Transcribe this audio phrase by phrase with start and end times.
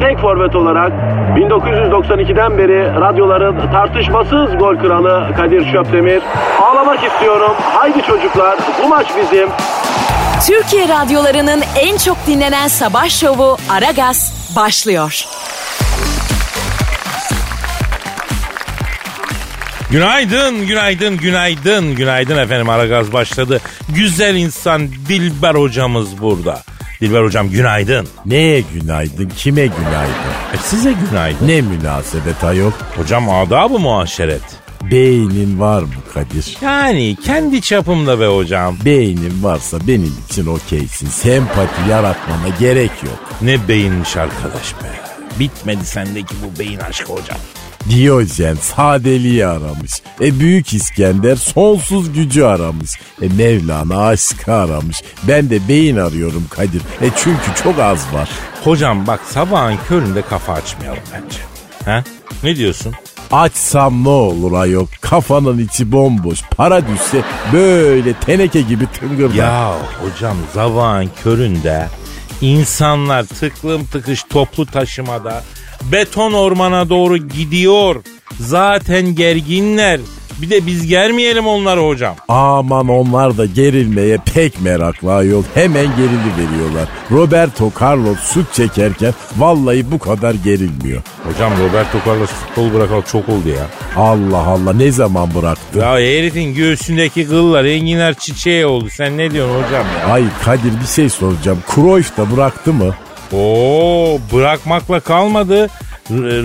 [0.00, 0.92] tek forvet olarak
[1.36, 6.22] 1992'den beri radyoların tartışmasız gol kralı Kadir Şöpdemir.
[6.62, 7.52] Ağlamak istiyorum.
[7.74, 9.48] Haydi çocuklar bu maç bizim.
[10.46, 15.24] Türkiye radyolarının en çok dinlenen sabah şovu Aragaz başlıyor.
[19.90, 22.68] Günaydın, günaydın, günaydın, günaydın efendim.
[22.68, 23.60] Aragaz başladı.
[23.88, 26.62] Güzel insan Dilber hocamız burada.
[27.00, 28.08] Dilber hocam günaydın.
[28.26, 29.28] Neye günaydın?
[29.36, 30.32] Kime günaydın?
[30.54, 31.48] E size günaydın.
[31.48, 32.70] Ne münasebet ayol?
[32.96, 34.42] Hocam adabı muaşeret.
[34.90, 36.56] Beynin var mı Kadir?
[36.62, 38.76] Yani kendi çapımda be hocam.
[38.84, 41.08] Beynin varsa benim için okeysin.
[41.08, 43.30] Sempati yaratmana gerek yok.
[43.42, 44.88] Ne beyinmiş arkadaş be.
[45.40, 47.38] Bitmedi sendeki bu beyin aşkı hocam.
[47.90, 49.92] Diyojen sadeliği aramış.
[50.20, 52.90] E Büyük İskender sonsuz gücü aramış.
[53.22, 55.02] E Mevlana aşkı aramış.
[55.28, 56.82] Ben de beyin arıyorum Kadir.
[57.02, 58.28] E çünkü çok az var.
[58.64, 61.38] Hocam bak sabahın köründe kafa açmayalım bence.
[61.84, 62.04] Ha?
[62.42, 62.94] Ne diyorsun?
[63.32, 64.86] Açsam ne olur ayol.
[65.00, 66.42] Kafanın içi bomboş.
[66.56, 69.34] Para düşse böyle teneke gibi tıngırdar.
[69.34, 71.86] Ya hocam sabahın köründe
[72.40, 75.42] insanlar tıklım tıkış toplu taşımada
[75.92, 77.96] beton ormana doğru gidiyor.
[78.40, 80.00] Zaten gerginler.
[80.42, 82.14] Bir de biz germeyelim onları hocam.
[82.28, 85.42] Aman onlar da gerilmeye pek meraklı ayol.
[85.54, 86.88] Hemen gerili veriyorlar.
[87.10, 91.02] Roberto Carlos şut çekerken vallahi bu kadar gerilmiyor.
[91.24, 93.66] Hocam Roberto Carlos futbol bırakalı çok oldu ya.
[94.02, 95.78] Allah Allah ne zaman bıraktı?
[95.78, 98.88] Ya herifin göğsündeki kıllar enginar çiçeği oldu.
[98.90, 100.12] Sen ne diyorsun hocam ya?
[100.14, 101.58] Ay Kadir bir şey soracağım.
[101.74, 102.94] Cruyff da bıraktı mı?
[103.32, 105.68] Oo bırakmakla kalmadı.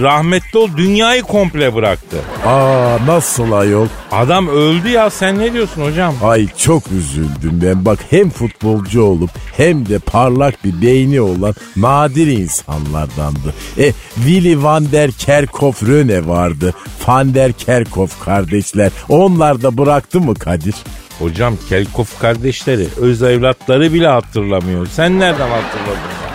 [0.01, 2.17] Rahmetli ol dünyayı komple bıraktı.
[2.45, 3.87] Aa nasıl ayol?
[4.11, 6.15] Adam öldü ya sen ne diyorsun hocam?
[6.23, 7.85] Ay çok üzüldüm ben.
[7.85, 13.53] Bak hem futbolcu olup hem de parlak bir beyni olan nadir insanlardandı.
[13.77, 16.73] E Willy van der Kerkhoff Röne vardı.
[17.07, 18.91] Van der Kerkhoff kardeşler.
[19.09, 20.75] Onlar da bıraktı mı Kadir?
[21.19, 24.87] Hocam Kelkof kardeşleri öz evlatları bile hatırlamıyor.
[24.87, 26.30] Sen nereden hatırladın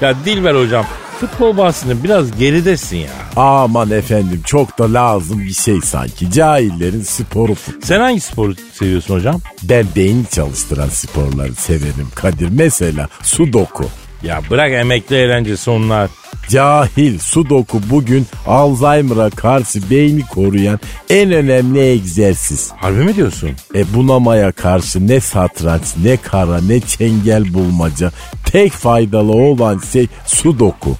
[0.00, 0.14] ya?
[0.24, 0.86] Dilber hocam
[1.20, 3.10] futbol bahsinde biraz geridesin ya.
[3.36, 6.30] Aman efendim çok da lazım bir şey sanki.
[6.30, 7.80] Cahillerin sporu futbol.
[7.86, 9.40] Sen hangi sporu seviyorsun hocam?
[9.62, 12.48] Ben beyni çalıştıran sporları severim Kadir.
[12.50, 13.84] Mesela sudoku.
[14.22, 16.10] Ya bırak emekli eğlencesi onlar.
[16.48, 20.80] Cahil sudoku bugün Alzheimer'a karşı beyni koruyan
[21.10, 22.70] en önemli egzersiz.
[22.76, 23.50] Harbi mi diyorsun?
[23.74, 28.12] E bunamaya karşı ne satranç ne kara ne çengel bulmaca
[28.52, 30.96] tek faydalı olan şey sudoku.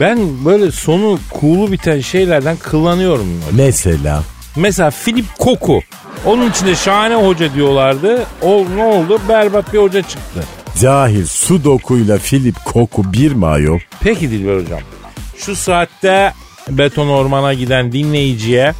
[0.00, 3.26] Ben böyle sonu cool'u biten şeylerden kullanıyorum.
[3.52, 4.22] Mesela
[4.56, 5.80] Mesela Philip Koku.
[6.26, 8.22] Onun içinde şahane hoca diyorlardı.
[8.42, 9.20] O ne oldu?
[9.28, 10.44] Berbat bir hoca çıktı.
[10.80, 13.78] cahil sudokuyla Philip Koku bir mi ayol?
[14.00, 14.80] Peki Dilber hocam.
[15.36, 16.32] Şu saatte
[16.68, 18.72] beton ormana giden dinleyiciye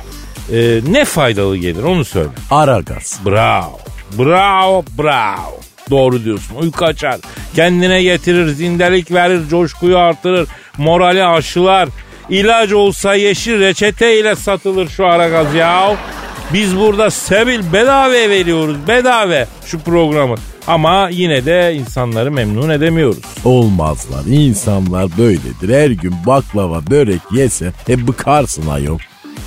[0.53, 2.29] e, ne faydalı gelir onu söyle.
[2.51, 3.21] Aragaz.
[3.27, 3.79] Bravo.
[4.19, 5.62] Bravo, bravo.
[5.91, 6.55] Doğru diyorsun.
[6.57, 7.17] Uyku açar.
[7.55, 10.49] Kendine getirir, zindelik verir, coşkuyu artırır,
[10.79, 11.89] morali aşılar.
[12.31, 15.97] İlaç olsa yeşil reçete ile satılır şu ara gaz ya.
[16.53, 20.35] Biz burada sebil bedava veriyoruz bedava şu programı.
[20.67, 23.19] Ama yine de insanları memnun edemiyoruz.
[23.45, 24.25] Olmazlar.
[24.27, 25.69] İnsanlar böyledir.
[25.75, 28.99] Her gün baklava börek yese e bıkarsın ayol.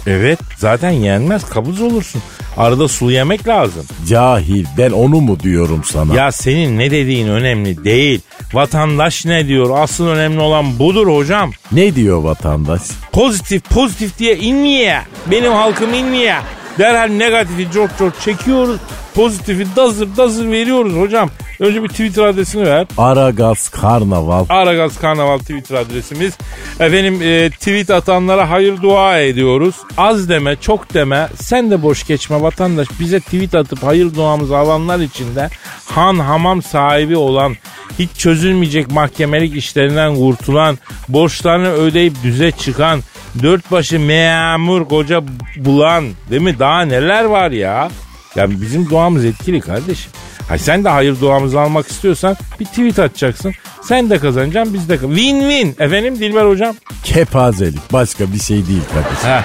[0.07, 2.21] Evet zaten yenmez kabuz olursun.
[2.57, 3.85] Arada sulu yemek lazım.
[4.07, 6.15] Cahil ben onu mu diyorum sana?
[6.15, 8.21] Ya senin ne dediğin önemli değil.
[8.53, 9.77] Vatandaş ne diyor?
[9.79, 11.51] Asıl önemli olan budur hocam.
[11.71, 12.81] Ne diyor vatandaş?
[13.11, 15.01] Pozitif pozitif diye inmeye.
[15.31, 16.35] Benim halkım inmeye.
[16.79, 18.79] Derhal negatifi çok çok çekiyoruz.
[19.15, 21.29] Pozitifi dazır dazır veriyoruz hocam.
[21.59, 22.87] Önce bir Twitter adresini ver.
[22.97, 24.45] Aragaz Karnaval.
[24.49, 26.33] Aragaz Karnaval Twitter adresimiz.
[26.79, 29.75] Efendim e, tweet atanlara hayır dua ediyoruz.
[29.97, 32.87] Az deme çok deme sen de boş geçme vatandaş.
[32.99, 35.49] Bize tweet atıp hayır duamızı alanlar içinde
[35.85, 37.55] han hamam sahibi olan
[37.99, 40.77] hiç çözülmeyecek mahkemelik işlerinden kurtulan,
[41.09, 42.99] borçlarını ödeyip düze çıkan,
[43.43, 45.23] dört başı memur koca
[45.57, 46.59] bulan değil mi?
[46.59, 47.89] Daha neler var ya?
[48.35, 50.11] Ya bizim duamız etkili kardeşim.
[50.49, 53.53] Ha sen de hayır duamızı almak istiyorsan bir tweet atacaksın.
[53.81, 55.75] Sen de kazanacaksın biz de Win win.
[55.79, 56.75] Efendim Dilber hocam?
[57.03, 59.29] Kepazelik başka bir şey değil kardeşim.
[59.29, 59.43] Ha,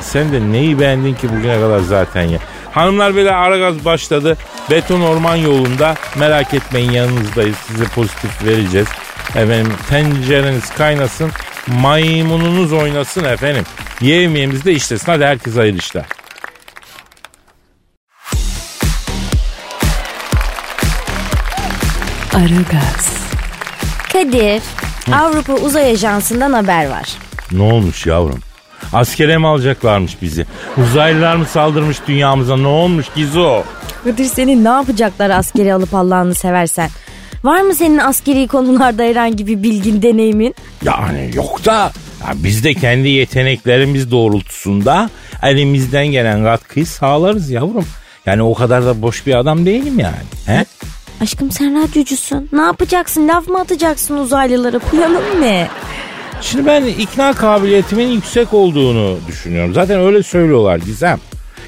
[0.00, 2.38] sen de neyi beğendin ki bugüne kadar zaten ya?
[2.72, 4.36] Hanımlar beyler Aragaz başladı.
[4.70, 7.56] Beton orman yolunda merak etmeyin yanınızdayız.
[7.56, 8.88] Size pozitif vereceğiz.
[9.28, 11.30] Efendim tencereniz kaynasın.
[11.68, 13.64] Maymununuz oynasın efendim.
[14.00, 15.06] Yemeğimiz de işlesin.
[15.06, 16.04] Hadi herkes hayırlı işler.
[22.34, 23.14] Aragaz.
[24.12, 24.62] Kadir,
[25.12, 27.08] Avrupa Uzay Ajansı'ndan haber var.
[27.52, 28.40] Ne olmuş yavrum?
[28.92, 30.46] Askere mi alacaklarmış bizi?
[30.76, 32.56] Uzaylılar mı saldırmış dünyamıza?
[32.56, 33.62] Ne olmuş Gizo?
[34.04, 36.90] Kadir senin ne yapacaklar askeri alıp Allah'ını seversen?
[37.44, 40.54] Var mı senin askeri konularda herhangi bir bilgin, deneyimin?
[40.84, 45.10] Yani yok da ya biz de kendi yeteneklerimiz doğrultusunda
[45.42, 47.86] elimizden gelen katkıyı sağlarız yavrum.
[48.26, 50.14] Yani o kadar da boş bir adam değilim yani.
[50.46, 50.64] He?
[51.20, 52.48] Aşkım sen radyocusun.
[52.52, 53.28] Ne yapacaksın?
[53.28, 54.78] Laf mı atacaksın uzaylılara?
[54.78, 55.68] Planın ne?
[56.40, 59.74] Şimdi ben ikna kabiliyetimin yüksek olduğunu düşünüyorum.
[59.74, 61.18] Zaten öyle söylüyorlar Gizem.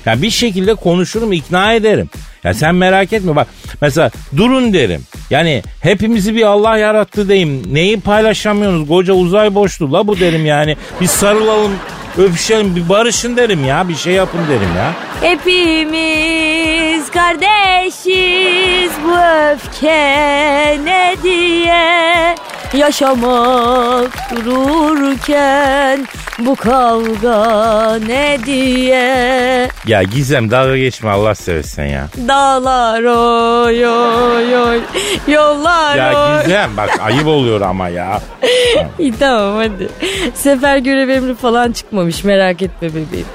[0.07, 2.11] Ya bir şekilde konuşurum, ikna ederim.
[2.45, 3.47] Ya sen merak etme bak.
[3.81, 5.03] Mesela durun derim.
[5.31, 7.75] Yani hepimizi bir Allah yarattı deyim.
[7.75, 8.89] Neyi paylaşamıyorsunuz?
[8.89, 10.77] Koca uzay boşluğu la bu derim yani.
[11.01, 11.73] Bir sarılalım,
[12.19, 13.89] öpüşelim, bir barışın derim ya.
[13.89, 14.93] Bir şey yapın derim ya.
[15.21, 19.13] Hepimiz kardeşiz bu
[19.53, 22.35] öfke ne diye
[22.75, 26.07] Yaşamak dururken
[26.39, 32.09] bu kavga ne diye Ya Gizem dalga geçme Allah seversen ya.
[32.29, 34.81] Dağlar oy oy oy
[35.29, 38.21] Yollar Ya oy Gizem bak ayıp oluyor ama ya.
[38.99, 39.89] İyi tamam hadi
[40.35, 43.27] Sefer görev emri falan çıkmamış merak etme bebeğim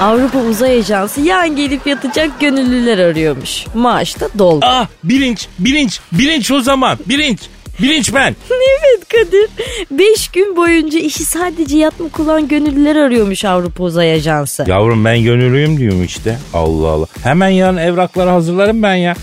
[0.00, 3.64] Avrupa Uzay Ajansı yan gelip yatacak gönüllüler arıyormuş.
[3.74, 4.66] Maaş da doldu.
[4.68, 6.98] Ah bilinç, bilinç, bilinç o zaman.
[7.06, 7.40] Bilinç,
[7.82, 8.36] bilinç ben.
[8.50, 9.50] Evet Kadir.
[9.90, 14.64] Beş gün boyunca işi sadece yatmak olan gönüllüler arıyormuş Avrupa Uzay Ajansı.
[14.68, 16.38] Yavrum ben gönüllüyüm diyorum işte.
[16.54, 17.06] Allah Allah.
[17.22, 19.14] Hemen yarın evrakları hazırlarım ben ya.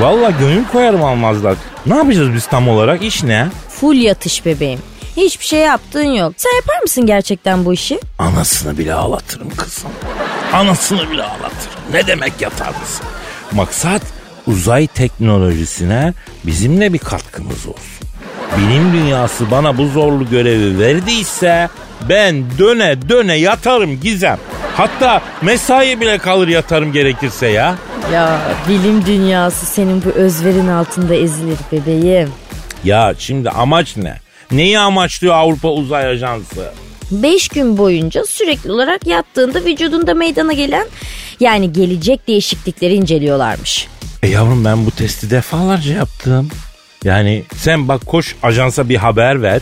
[0.00, 1.56] Valla gönül koyarım almazlar.
[1.86, 3.04] Ne yapacağız biz tam olarak?
[3.04, 3.46] İş ne?
[3.68, 4.80] Full yatış bebeğim.
[5.16, 6.32] Hiçbir şey yaptığın yok.
[6.36, 8.00] Sen yapar mısın gerçekten bu işi?
[8.18, 9.90] Anasını bile ağlatırım kızım.
[10.52, 11.82] Anasını bile ağlatırım.
[11.92, 13.06] Ne demek yatar mısın?
[13.52, 14.02] Maksat
[14.46, 16.12] uzay teknolojisine
[16.46, 17.93] bizimle bir katkımız olsun.
[18.58, 21.68] Bilim dünyası bana bu zorlu görevi verdiyse
[22.08, 24.38] ben döne döne yatarım Gizem.
[24.76, 27.74] Hatta mesai bile kalır yatarım gerekirse ya.
[28.12, 32.30] Ya bilim dünyası senin bu özverin altında ezilir bebeğim.
[32.84, 34.18] Ya şimdi amaç ne?
[34.52, 36.72] Neyi amaçlıyor Avrupa Uzay Ajansı?
[37.10, 40.86] 5 gün boyunca sürekli olarak yattığında vücudunda meydana gelen
[41.40, 43.88] yani gelecek değişiklikleri inceliyorlarmış.
[44.22, 46.48] E yavrum ben bu testi defalarca yaptım.
[47.04, 49.60] Yani sen bak koş ajansa bir haber ver.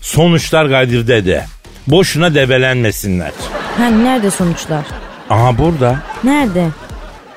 [0.00, 1.44] Sonuçlar Kadir'de de.
[1.86, 3.30] Boşuna debelenmesinler.
[3.78, 4.84] Hani nerede sonuçlar?
[5.30, 5.96] Aha burada.
[6.24, 6.66] Nerede?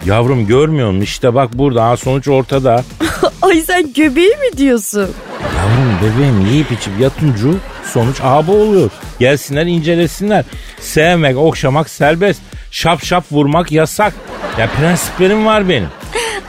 [0.05, 1.01] Yavrum görmüyor musun?
[1.01, 1.83] İşte bak burada.
[1.83, 2.83] Aha sonuç ortada.
[3.41, 5.09] Ay sen göbeği mi diyorsun?
[5.57, 7.57] Yavrum bebeğim yiyip içip yatıncu
[7.93, 8.89] sonuç aha bu oluyor.
[9.19, 10.45] Gelsinler incelesinler.
[10.79, 12.41] Sevmek, okşamak serbest.
[12.71, 14.13] Şap şap vurmak yasak.
[14.59, 15.89] Ya prensiplerim var benim.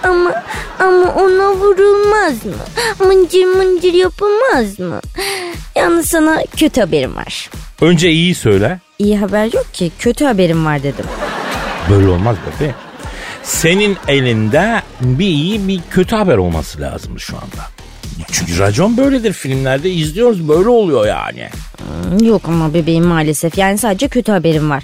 [0.06, 0.42] Ama
[0.80, 3.06] ama ona vurulmaz mı?
[3.06, 5.00] Mıncır mıncır yapılmaz mı?
[5.76, 7.50] Yalnız sana kötü haberim var.
[7.80, 8.80] Önce iyi söyle.
[8.98, 11.04] İyi haber yok ki kötü haberim var dedim.
[11.90, 12.74] Böyle olmaz bebeğim.
[13.42, 17.75] Senin elinde bir iyi bir kötü haber olması lazım şu anda.
[18.32, 21.48] Çünkü racon böyledir filmlerde izliyoruz böyle oluyor yani.
[22.20, 24.82] Yok ama bebeğim maalesef yani sadece kötü haberim var.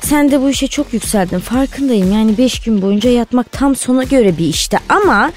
[0.00, 4.38] Sen de bu işe çok yükseldin farkındayım yani 5 gün boyunca yatmak tam sona göre
[4.38, 5.32] bir işte ama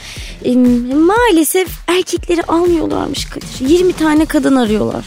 [0.46, 0.56] e,
[0.96, 3.48] maalesef erkekleri almıyorlarmış Kadir.
[3.60, 5.06] 20 tane kadın arıyorlar.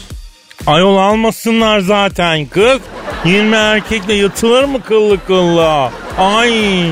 [0.67, 2.79] Ayol almasınlar zaten kız.
[3.25, 5.89] 20 erkekle yatılır mı kıllı kıllı?
[6.17, 6.53] Ay.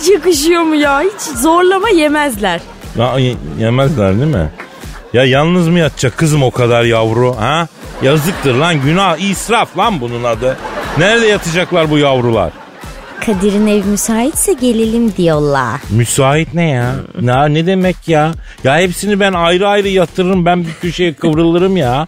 [0.00, 2.60] Hiç yakışıyor mu ya hiç zorlama yemezler.
[2.98, 4.50] Ya, ye- yemezler değil mi?
[5.12, 7.68] Ya yalnız mı yatacak kızım o kadar yavru ha?
[8.02, 10.56] Yazıktır lan günah israf lan bunun adı.
[10.98, 12.52] Nerede yatacaklar bu yavrular?
[13.26, 15.80] Kadir'in ev müsaitse gelelim diyorlar.
[15.90, 16.92] Müsait ne ya?
[17.20, 18.32] Ne, ne demek ya?
[18.64, 22.06] Ya hepsini ben ayrı ayrı yatırırım ben bir köşeye kıvrılırım ya.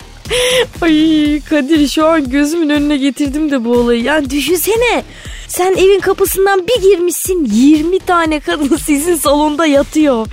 [0.83, 4.03] Ay Kadir şu an gözümün önüne getirdim de bu olayı.
[4.03, 5.05] Yani düşünsene.
[5.49, 10.27] Sen evin kapısından bir girmişsin 20 tane kadın sizin salonda yatıyor.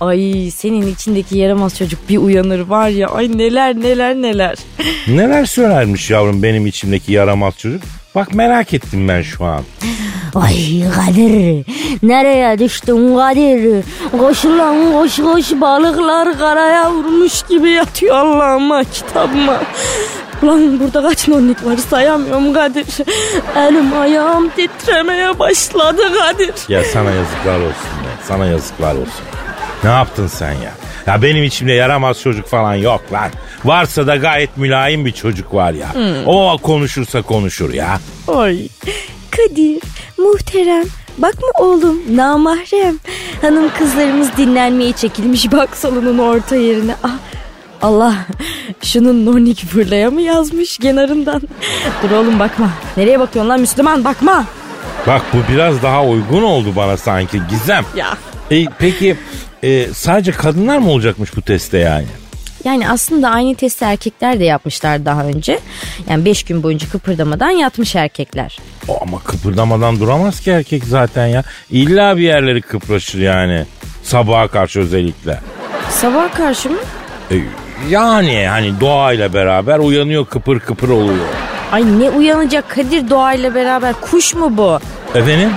[0.00, 4.58] Ay senin içindeki yaramaz çocuk bir uyanır var ya ay neler neler neler.
[5.08, 7.82] Neler söylermiş yavrum benim içimdeki yaramaz çocuk?
[8.16, 9.60] Bak merak ettim ben şu an.
[10.34, 11.64] Ay Kadir
[12.02, 13.84] nereye düştün Kadir?
[14.18, 19.60] Koş lan koş koş balıklar karaya vurmuş gibi yatıyor Allah'ıma kitabıma.
[20.42, 22.86] Ulan burada kaç nonnik var sayamıyorum Kadir.
[23.56, 26.54] Elim ayağım titremeye başladı Kadir.
[26.68, 28.10] Ya sana yazıklar olsun be.
[28.24, 29.24] Sana yazıklar olsun.
[29.84, 30.72] Ne yaptın sen ya?
[31.06, 33.30] Ya benim içimde yaramaz çocuk falan yok lan.
[33.64, 35.88] Varsa da gayet mülayim bir çocuk var ya.
[36.26, 38.00] O konuşursa konuşur ya.
[38.28, 38.68] Ay
[39.30, 39.82] Kadir
[40.18, 40.84] muhterem
[41.18, 42.98] bakma oğlum namahrem.
[43.42, 46.94] Hanım kızlarımız dinlenmeye çekilmiş bak salonun orta yerine.
[47.04, 47.16] Ah,
[47.82, 48.14] Allah
[48.82, 51.42] şunun nonik fırlaya mı yazmış kenarından?
[52.02, 52.70] Dur oğlum bakma.
[52.96, 54.44] Nereye bakıyorsun lan Müslüman bakma.
[55.06, 57.84] Bak bu biraz daha uygun oldu bana sanki Gizem.
[57.96, 58.06] Ya.
[58.50, 59.16] E, peki
[59.62, 62.06] e, sadece kadınlar mı olacakmış bu teste yani?
[62.64, 65.58] Yani aslında aynı testi erkekler de yapmışlar daha önce.
[66.10, 68.58] Yani 5 gün boyunca kıpırdamadan yatmış erkekler.
[68.88, 71.42] O ama kıpırdamadan duramaz ki erkek zaten ya.
[71.70, 73.66] İlla bir yerleri kıpraşır yani.
[74.02, 75.40] Sabaha karşı özellikle.
[75.90, 76.78] Sabah karşı mı?
[77.30, 77.36] E,
[77.88, 81.26] yani hani doğayla beraber uyanıyor kıpır kıpır oluyor.
[81.72, 84.78] Ay ne uyanacak Kadir doğayla beraber kuş mu bu?
[85.14, 85.50] Efendim?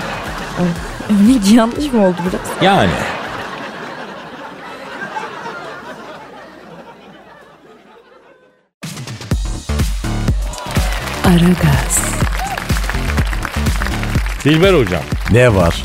[1.10, 2.66] Örnek yanlış mı oldu biraz?
[2.68, 2.90] Yani.
[11.30, 12.00] Aragaz,
[14.46, 15.02] Dilber hocam.
[15.32, 15.84] Ne var?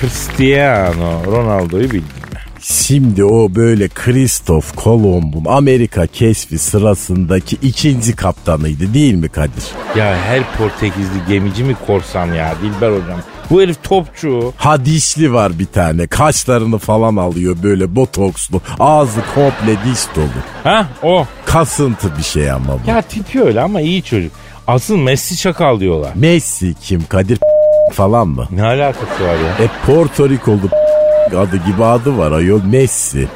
[0.00, 2.38] Cristiano Ronaldo'yu bildin mi?
[2.60, 9.64] Şimdi o böyle Kristof Kolomb'un Amerika keşfi sırasındaki ikinci kaptanıydı değil mi Kadir?
[9.96, 13.20] Ya her Portekizli gemici mi korsan ya Dilber hocam?
[13.50, 14.52] Bu herif topçu.
[14.56, 16.06] Ha dişli var bir tane.
[16.06, 18.60] Kaşlarını falan alıyor böyle botokslu.
[18.80, 20.28] Ağzı komple diş dolu.
[20.64, 21.26] Ha o.
[21.44, 22.90] Kasıntı bir şey ama bu.
[22.90, 24.32] Ya tipi öyle ama iyi çocuk.
[24.66, 26.10] Asıl Messi çakal diyorlar.
[26.14, 27.38] Messi kim Kadir
[27.92, 28.46] falan mı?
[28.50, 29.64] Ne alakası var ya?
[29.64, 30.58] E Porto Rikolu
[31.38, 33.28] adı gibi adı var ayol Messi.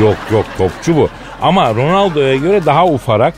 [0.00, 1.08] Yok yok topçu bu.
[1.42, 3.34] Ama Ronaldo'ya göre daha ufarak.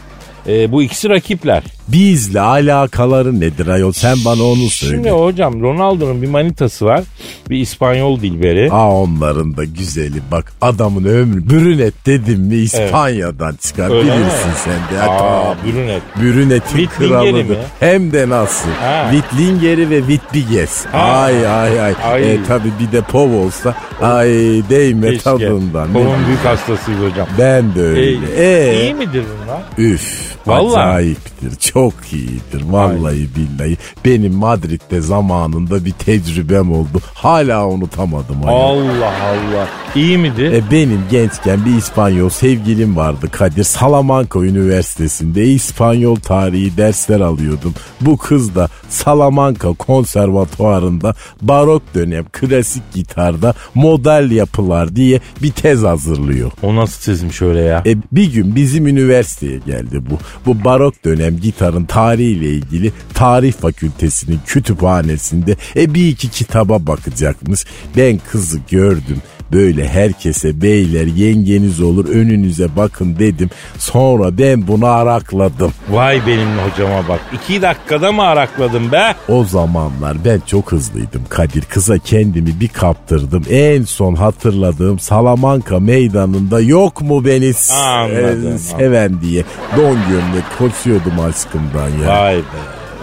[0.46, 1.62] E, bu ikisi rakipler.
[1.92, 4.94] Bizle alakaları nedir ayol sen bana onu söyle.
[4.94, 7.04] Şimdi hocam Ronaldo'nun bir manitası var.
[7.50, 8.72] Bir İspanyol dilberi.
[8.72, 14.54] Aa onların da güzeli bak adamın ömrü brünet dedim mi İspanya'dan çıkar Öyle bilirsin mi?
[14.64, 15.02] sen de.
[15.02, 16.02] Aa, brünet.
[16.22, 17.44] Brünetin kralıdır.
[17.44, 17.56] mi?
[17.80, 18.70] Hem de nasıl?
[18.80, 19.10] Ha.
[19.12, 20.86] Wittlingeri ve Wittbiges.
[20.92, 21.94] Ay ay ay.
[22.04, 22.32] Ay.
[22.34, 24.28] E, tabii bir de pov olsa ay
[24.70, 25.22] değme Keşke.
[25.24, 25.94] tadından.
[25.94, 26.12] Diyeyim?
[26.26, 27.28] büyük hastasıyız hocam.
[27.38, 28.18] Ben de öyle.
[28.36, 29.62] E, E, iyi midir bunlar?
[29.78, 30.37] Üf.
[30.48, 30.80] Vallahi.
[30.80, 31.70] Acayiptir.
[31.72, 32.62] Çok iyidir.
[32.70, 33.76] Vallahi billahi.
[34.04, 37.00] Benim Madrid'de zamanında bir tecrübem oldu.
[37.14, 38.36] Hala unutamadım.
[38.44, 38.58] ayol.
[38.58, 39.68] Allah Allah.
[39.94, 40.52] İyi midir?
[40.52, 43.64] E benim gençken bir İspanyol sevgilim vardı Kadir.
[43.64, 47.74] Salamanca Üniversitesi'nde İspanyol tarihi dersler alıyordum.
[48.00, 56.52] Bu kız da Salamanca Konservatuarı'nda barok dönem klasik gitarda model yapılar diye bir tez hazırlıyor.
[56.62, 57.82] O nasıl çizmiş öyle ya?
[57.86, 60.18] E bir gün bizim üniversiteye geldi bu.
[60.46, 67.64] Bu barok dönem gitarın tarihiyle ilgili tarih fakültesinin kütüphanesinde e bir iki kitaba bakacakmış.
[67.96, 69.22] Ben kızı gördüm.
[69.52, 73.50] Böyle herkese beyler yengeniz olur önünüze bakın dedim.
[73.78, 75.72] Sonra ben bunu arakladım.
[75.90, 77.20] Vay benim hocama bak.
[77.32, 79.14] İki dakikada mı arakladım be?
[79.28, 81.62] O zamanlar ben çok hızlıydım Kadir.
[81.62, 83.42] Kıza kendimi bir kaptırdım.
[83.50, 89.44] En son hatırladığım Salamanca meydanında yok mu beni Anladım, e, seven diye.
[89.76, 92.08] Don gömlek koşuyordum aşkımdan ya.
[92.08, 92.42] Vay be.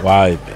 [0.04, 0.56] Vay be.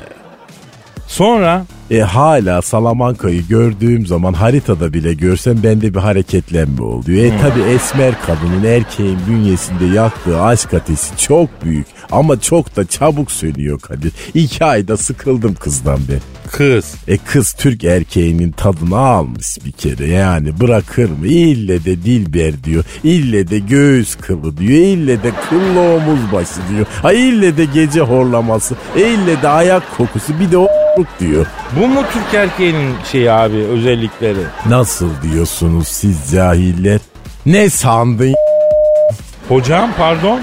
[1.08, 7.26] Sonra E hala Salamanca'yı gördüğüm zaman haritada bile görsem bende bir hareketlenme oluyor.
[7.26, 13.32] E tabi esmer kadının erkeğin bünyesinde yaktığı aşk ateşi çok büyük ama çok da çabuk
[13.32, 14.12] sönüyor Kadir.
[14.34, 16.20] İki ayda sıkıldım kızdan ben.
[16.52, 16.86] kız.
[17.08, 21.28] E kız Türk erkeğinin tadını almış bir kere yani bırakır mı?
[21.28, 22.84] İlle de dilber diyor.
[23.04, 24.72] İlle de göğüs kılı diyor.
[24.82, 26.86] İlle de kıllı omuz başı diyor.
[27.02, 28.76] Ha ille de gece horlaması.
[28.96, 30.68] E ille de ayak kokusu bir de o
[31.20, 31.46] diyor.
[31.80, 34.40] Bu mu Türk erkeğinin şeyi abi özellikleri?
[34.70, 37.00] Nasıl diyorsunuz siz cahiller?
[37.46, 38.36] Ne sandın?
[39.50, 40.40] Hocam pardon.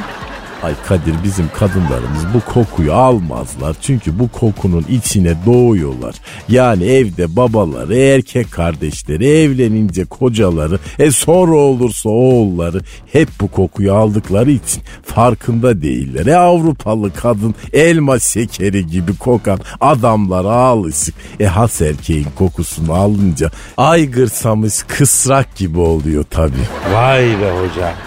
[0.66, 3.76] Ay Kadir bizim kadınlarımız bu kokuyu almazlar.
[3.80, 6.14] Çünkü bu kokunun içine doğuyorlar.
[6.48, 12.80] Yani evde babaları, erkek kardeşleri, evlenince kocaları, e sonra olursa oğulları
[13.12, 16.26] hep bu kokuyu aldıkları için farkında değiller.
[16.26, 21.14] E Avrupalı kadın elma şekeri gibi kokan adamlara alışık.
[21.40, 26.66] E has erkeğin kokusunu alınca aygırsamış kısrak gibi oluyor tabii.
[26.92, 28.05] Vay be hoca.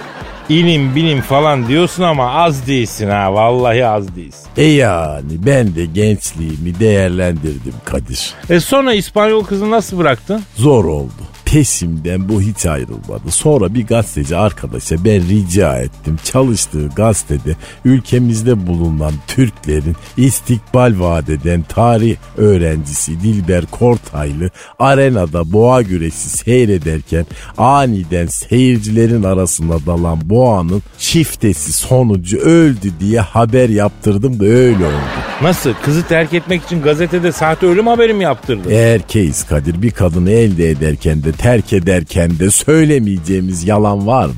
[0.50, 3.34] İlim bilim falan diyorsun ama az değilsin ha.
[3.34, 4.48] Vallahi az değilsin.
[4.58, 8.34] E yani ben de gençliğimi değerlendirdim Kadir.
[8.50, 10.42] E sonra İspanyol kızı nasıl bıraktın?
[10.56, 11.12] Zor oldu.
[11.52, 13.32] Peşimden bu hiç ayrılmadı.
[13.32, 16.20] Sonra bir gazeteci arkadaşa ben rica ettim.
[16.24, 27.26] Çalıştığı gazetede ülkemizde bulunan Türklerin istikbal vadeden tarih öğrencisi Dilber Kortaylı arenada boğa güreşi seyrederken
[27.58, 35.30] aniden seyircilerin arasına dalan boğanın çiftesi sonucu öldü diye haber yaptırdım da öyle oldu.
[35.42, 35.74] Nasıl?
[35.74, 38.72] Kızı terk etmek için gazetede sahte ölüm haberi mi yaptırdın?
[38.72, 44.34] Erkeğiz Kadir bir kadını elde ederken de terk ederken de söylemeyeceğimiz yalan var mı?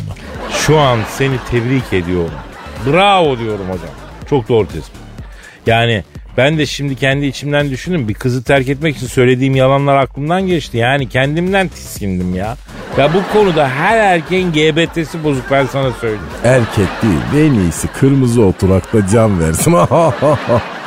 [0.52, 2.32] Şu an seni tebrik ediyorum.
[2.88, 3.96] Bravo diyorum hocam.
[4.30, 5.02] Çok doğru tespit.
[5.66, 6.04] Yani
[6.38, 8.08] ben de şimdi kendi içimden düşündüm.
[8.08, 10.78] Bir kızı terk etmek için söylediğim yalanlar aklımdan geçti.
[10.78, 12.58] Yani kendimden tiskindim ya.
[12.98, 16.24] Ya bu konuda her erkeğin GBT'si bozuk ben sana söyleyeyim.
[16.44, 19.74] Erkek değil en iyisi kırmızı oturakta can versin.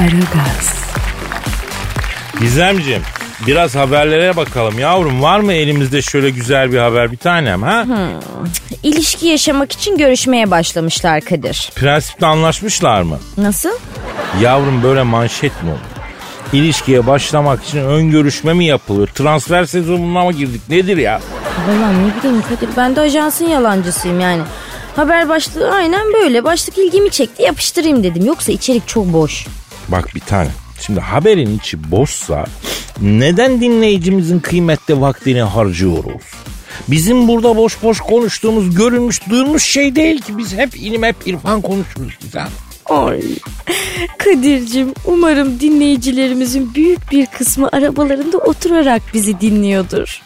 [0.00, 0.74] Aragaz,
[2.40, 3.02] Gizemciğim
[3.46, 5.22] biraz haberlere bakalım yavrum.
[5.22, 7.84] Var mı elimizde şöyle güzel bir haber bir tanem ha?
[8.82, 11.70] İlişki yaşamak için görüşmeye başlamışlar Kadir.
[11.74, 13.18] Prensipte anlaşmışlar mı?
[13.36, 13.70] Nasıl?
[14.40, 15.78] Yavrum böyle manşet mi olur?
[16.52, 19.08] İlişkiye başlamak için ön görüşme mi yapılıyor?
[19.08, 20.60] Transfer sezonuna mı girdik?
[20.68, 21.20] Nedir ya?
[21.68, 24.42] Vallahi ne bileyim Kadir ben de ajansın yalancısıyım yani.
[24.96, 26.44] Haber başlığı aynen böyle.
[26.44, 28.26] Başlık ilgimi çekti yapıştırayım dedim.
[28.26, 29.46] Yoksa içerik çok boş.
[29.92, 30.48] Bak bir tane.
[30.80, 32.46] Şimdi haberin içi boşsa
[33.00, 36.22] neden dinleyicimizin kıymetli vaktini harcıyoruz?
[36.88, 40.38] Bizim burada boş boş konuştuğumuz görülmüş duyulmuş şey değil ki.
[40.38, 42.48] Biz hep ilim hep irfan konuşuruz güzel.
[42.86, 43.22] Ay.
[44.18, 50.22] Kadir'cim umarım dinleyicilerimizin büyük bir kısmı arabalarında oturarak bizi dinliyordur.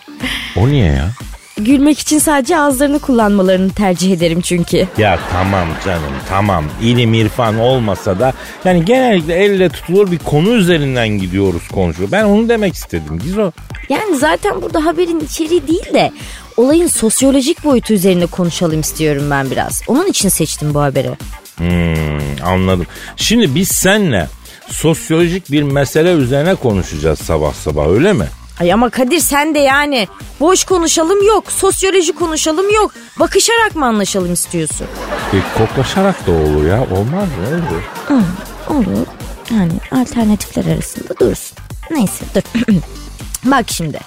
[0.56, 1.10] O niye ya?
[1.58, 4.88] Gülmek için sadece ağızlarını kullanmalarını tercih ederim çünkü.
[4.98, 8.32] Ya tamam canım tamam ilim irfan olmasa da
[8.64, 12.08] yani genellikle elle tutulur bir konu üzerinden gidiyoruz konuşuyor.
[12.12, 13.50] Ben onu demek istedim Gizo.
[13.88, 16.12] Yani zaten burada haberin içeriği değil de
[16.56, 19.82] olayın sosyolojik boyutu üzerine konuşalım istiyorum ben biraz.
[19.88, 21.10] Onun için seçtim bu haberi.
[21.56, 22.86] Hmm, anladım.
[23.16, 24.28] Şimdi biz seninle
[24.68, 28.26] sosyolojik bir mesele üzerine konuşacağız sabah sabah öyle mi?
[28.60, 30.08] Ay ama Kadir sen de yani
[30.40, 32.92] boş konuşalım yok, sosyoloji konuşalım yok.
[33.20, 34.86] Bakışarak mı anlaşalım istiyorsun?
[35.32, 37.60] E, koklaşarak da olur ya olmaz mı?
[37.70, 37.82] Olur.
[38.78, 39.06] Olur.
[39.50, 41.56] Yani alternatifler arasında dursun.
[41.90, 42.42] Neyse dur.
[43.44, 44.00] Bak şimdi.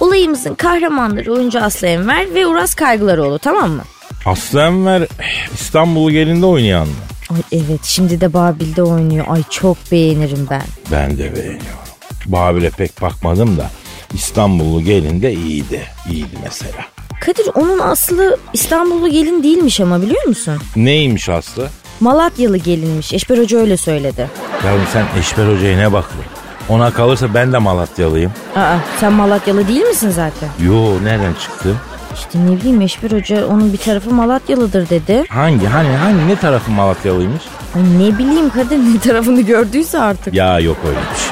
[0.00, 3.82] Olayımızın kahramanları oyuncu Aslı Enver ve Uras Kaygılaroğlu tamam mı?
[4.26, 5.08] Aslı Enver
[5.54, 6.94] İstanbul'u gelinde oynayan mı?
[7.30, 9.24] Ay evet şimdi de Babil'de oynuyor.
[9.28, 10.62] Ay çok beğenirim ben.
[10.92, 11.84] Ben de beğeniyorum.
[12.26, 13.70] Babil'e pek bakmadım da
[14.14, 15.82] İstanbullu gelinde iyiydi.
[16.10, 16.72] İyiydi mesela.
[17.20, 20.54] Kadir onun aslı İstanbullu gelin değilmiş ama biliyor musun?
[20.76, 21.68] Neymiş Aslı?
[22.00, 23.12] Malatyalı gelinmiş.
[23.12, 24.30] Eşber Hoca öyle söyledi.
[24.66, 26.32] Yavrum sen Eşber Hoca'ya ne bakıyorsun?
[26.68, 28.32] Ona kalırsa ben de Malatyalıyım.
[28.56, 30.48] Aa sen Malatyalı değil misin zaten?
[30.66, 31.74] Yo nereden çıktı?
[32.14, 35.24] İşte ne bileyim Eşber Hoca onun bir tarafı Malatyalıdır dedi.
[35.28, 37.42] Hangi hani hani ne tarafı Malatyalıymış?
[37.76, 40.34] Ay ne bileyim Kadir ne tarafını gördüyse artık.
[40.34, 41.30] Ya yok öyle bir şey.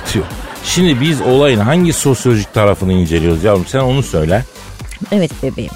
[0.00, 0.24] Atıyor.
[0.64, 4.44] Şimdi biz olayın hangi sosyolojik tarafını inceliyoruz yavrum sen onu söyle.
[5.12, 5.70] Evet bebeğim.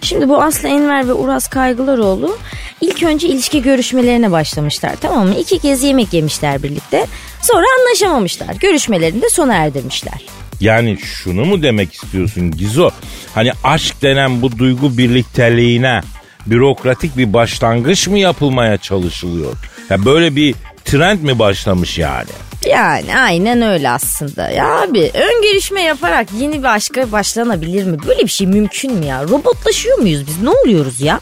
[0.00, 2.38] Şimdi bu Aslı Enver ve Uras Kaygılaroğlu
[2.80, 5.34] ilk önce ilişki görüşmelerine başlamışlar tamam mı?
[5.34, 7.06] İki kez yemek yemişler birlikte.
[7.42, 8.54] Sonra anlaşamamışlar.
[8.60, 10.22] Görüşmelerini de sona erdirmişler.
[10.60, 12.90] Yani şunu mu demek istiyorsun Gizo?
[13.34, 16.00] Hani aşk denen bu duygu birlikteliğine
[16.46, 19.52] bürokratik bir başlangıç mı yapılmaya çalışılıyor?
[19.90, 22.28] Ya böyle bir trend mi başlamış yani?
[22.66, 24.50] Yani aynen öyle aslında.
[24.50, 27.96] Ya abi ön görüşme yaparak yeni bir aşka başlanabilir mi?
[28.06, 29.22] Böyle bir şey mümkün mü ya?
[29.24, 30.42] Robotlaşıyor muyuz biz?
[30.42, 31.20] Ne oluyoruz ya?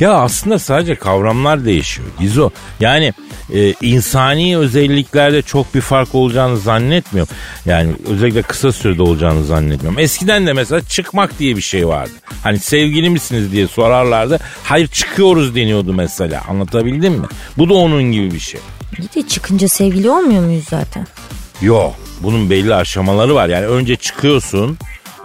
[0.00, 2.50] Ya aslında sadece kavramlar değişiyor Gizo.
[2.80, 3.12] Yani
[3.54, 7.34] e, insani özelliklerde çok bir fark olacağını zannetmiyorum.
[7.66, 9.98] Yani özellikle kısa sürede olacağını zannetmiyorum.
[10.00, 12.10] Eskiden de mesela çıkmak diye bir şey vardı.
[12.42, 14.38] Hani sevgili misiniz diye sorarlardı.
[14.64, 16.42] Hayır çıkıyoruz deniyordu mesela.
[16.48, 17.26] Anlatabildim mi?
[17.58, 18.60] Bu da onun gibi bir şey.
[18.98, 21.06] Bir de çıkınca sevgili olmuyor muyuz zaten?
[21.62, 23.48] Yok bunun belli aşamaları var.
[23.48, 24.78] Yani önce çıkıyorsun,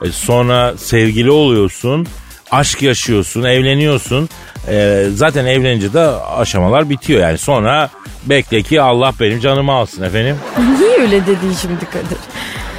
[0.06, 2.08] e, sonra sevgili oluyorsun,
[2.52, 4.30] aşk yaşıyorsun, evleniyorsun.
[4.68, 6.00] E, zaten evlenince de
[6.38, 7.38] aşamalar bitiyor yani.
[7.38, 7.90] Sonra
[8.26, 10.38] bekle ki Allah benim canımı alsın efendim.
[10.80, 12.18] Niye öyle dedin şimdi Kadir?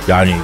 [0.08, 0.34] Yani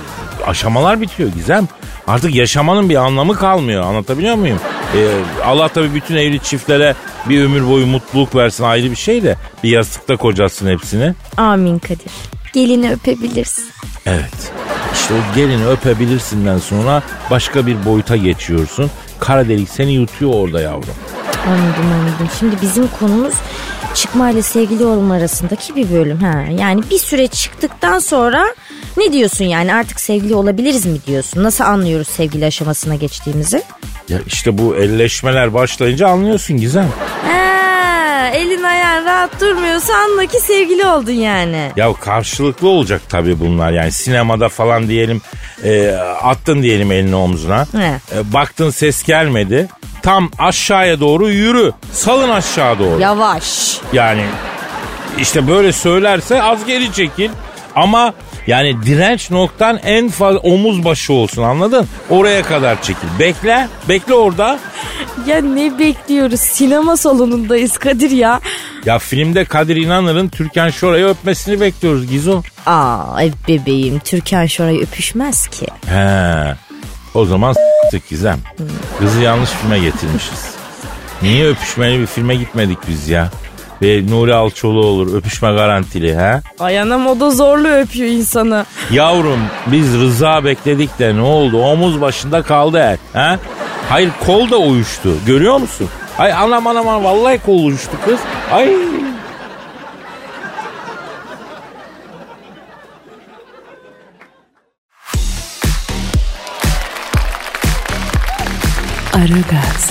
[0.47, 1.69] aşamalar bitiyor Gizem.
[2.07, 3.85] Artık yaşamanın bir anlamı kalmıyor.
[3.85, 4.61] Anlatabiliyor muyum?
[4.95, 5.09] Ee,
[5.45, 6.95] Allah tabii bütün evli çiftlere
[7.29, 11.15] bir ömür boyu mutluluk versin ayrı bir şey de bir yastıkta kocatsın hepsini.
[11.37, 12.13] Amin Kadir.
[12.53, 13.65] Gelini öpebilirsin.
[14.07, 14.53] Evet.
[14.95, 18.91] İşte o gelini öpebilirsinden sonra başka bir boyuta geçiyorsun.
[19.19, 20.95] Kara delik seni yutuyor orada yavrum.
[21.47, 22.29] Anladım anladım.
[22.39, 23.35] Şimdi bizim konumuz
[23.97, 26.19] çıkma ile sevgili olma arasındaki bir bölüm.
[26.19, 28.45] Ha, yani bir süre çıktıktan sonra
[28.97, 31.43] ne diyorsun yani artık sevgili olabiliriz mi diyorsun?
[31.43, 33.63] Nasıl anlıyoruz sevgili aşamasına geçtiğimizi?
[34.09, 36.89] Ya işte bu elleşmeler başlayınca anlıyorsun Gizem.
[37.27, 37.66] Ha,
[38.29, 41.73] elin ayağın rahat durmuyorsa anla ki sevgili oldun yani.
[41.77, 45.21] Ya karşılıklı olacak tabii bunlar yani sinemada falan diyelim
[45.65, 45.91] e,
[46.23, 47.67] attın diyelim elini omzuna.
[47.73, 48.01] He.
[48.19, 49.69] E, baktın ses gelmedi.
[50.03, 51.73] Tam aşağıya doğru yürü.
[51.93, 53.01] Salın aşağı doğru.
[53.01, 53.79] Yavaş.
[53.93, 54.25] Yani
[55.19, 57.31] işte böyle söylerse az geri çekil.
[57.75, 58.15] Ama
[58.47, 61.89] yani direnç noktan en fazla omuz başı olsun anladın?
[62.11, 63.09] Oraya kadar çekil.
[63.19, 63.69] Bekle.
[63.89, 64.59] Bekle orada.
[65.27, 66.41] Ya ne bekliyoruz?
[66.41, 68.41] Sinema salonundayız Kadir ya.
[68.85, 72.43] Ya filmde Kadir İnanır'ın Türkan Şoray'ı öpmesini bekliyoruz Gizo.
[72.67, 75.67] Aa ay bebeğim Türkan Şoray öpüşmez ki.
[75.87, 76.55] He.
[77.15, 78.39] O zaman s**tık Gizem.
[78.99, 80.47] Kızı yanlış filme getirmişiz.
[81.23, 83.31] Niye öpüşmeli bir filme gitmedik biz ya?
[83.83, 86.43] Ve Nuri Alçoğlu olur öpüşme garantili ha?
[86.61, 88.67] Ay anam o da zorlu öpüyor insanı.
[88.91, 91.59] Yavrum biz rıza bekledik de ne oldu?
[91.63, 92.99] Omuz başında kaldı el.
[93.13, 93.39] Ha?
[93.89, 95.11] Hayır kol da uyuştu.
[95.27, 95.89] Görüyor musun?
[96.19, 98.19] Ay anam anam anam vallahi kol uyuştu kız.
[98.53, 98.77] Ay.
[109.13, 109.91] Aragaz,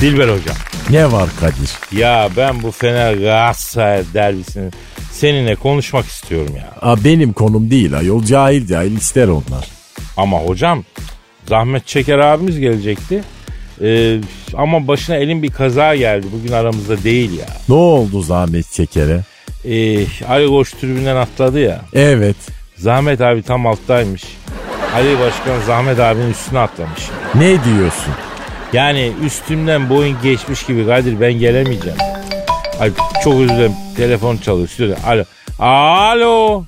[0.00, 0.56] Dilber hocam.
[0.90, 1.98] Ne var Kadir?
[2.00, 4.70] Ya ben bu Fener Galatasaray derbisini
[5.12, 6.68] seninle konuşmak istiyorum ya.
[6.80, 9.66] Aa, benim konum değil ayol cahil cahil ister onlar.
[10.16, 10.84] Ama hocam
[11.48, 13.22] Zahmet Çeker abimiz gelecekti.
[13.82, 14.18] Ee,
[14.56, 16.26] ama başına elin bir kaza geldi.
[16.32, 17.46] Bugün aramızda değil ya.
[17.68, 19.20] Ne oldu zahmet çekere?
[19.64, 21.80] Ee, Ali Koç tribünden atladı ya.
[21.94, 22.36] Evet.
[22.76, 24.22] Zahmet abi tam alttaymış.
[24.94, 27.02] Ali Başkan Zahmet abinin üstüne atlamış.
[27.34, 28.14] Ne diyorsun?
[28.72, 31.98] Yani üstümden boyun geçmiş gibi Kadir ben gelemeyeceğim.
[32.80, 32.90] Ay
[33.24, 33.72] çok özür dilerim.
[33.96, 34.68] Telefon çalıyor.
[34.68, 34.96] Stüdyo.
[35.06, 35.24] Alo.
[35.58, 36.64] Alo.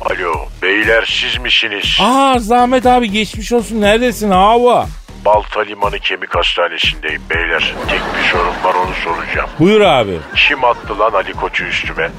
[0.00, 1.98] Alo beyler siz misiniz?
[2.00, 3.80] Aa Zahmet abi geçmiş olsun.
[3.80, 4.86] Neredesin hava?
[5.24, 7.74] Balta Limanı Kemik Hastanesi'ndeyim beyler.
[7.88, 9.48] Tek bir sorun var onu soracağım.
[9.58, 10.18] Buyur abi.
[10.48, 12.10] Kim attı lan Ali Koç'u üstüme?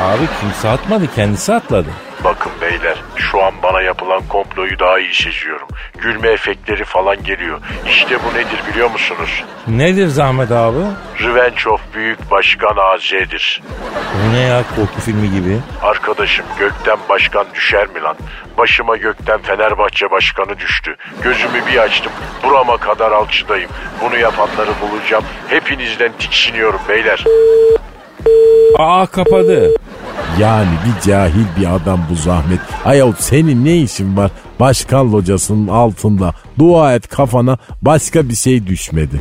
[0.00, 1.88] Abi kimse atmadı kendisi atladı.
[2.24, 2.51] Bakın
[3.30, 5.68] şu an bana yapılan komployu daha iyi seziyorum.
[5.98, 7.60] Gülme efektleri falan geliyor.
[7.88, 9.44] İşte bu nedir biliyor musunuz?
[9.68, 10.78] Nedir Zahmet abi?
[11.20, 13.62] Revenge of Büyük Başkan AZ'dir.
[14.14, 15.58] Bu ne ya korku filmi gibi?
[15.82, 18.16] Arkadaşım gökten başkan düşer mi lan?
[18.58, 20.96] Başıma gökten Fenerbahçe başkanı düştü.
[21.22, 22.12] Gözümü bir açtım.
[22.44, 23.70] Burama kadar alçıdayım.
[24.04, 25.24] Bunu yapanları bulacağım.
[25.48, 27.24] Hepinizden tiksiniyorum beyler.
[28.78, 29.70] Aa kapadı.
[30.40, 32.60] Yani bir cahil bir adam bu zahmet.
[32.84, 36.34] Ayol senin ne işin var başkan locasının altında?
[36.58, 39.20] Dua et kafana başka bir şey düşmedi.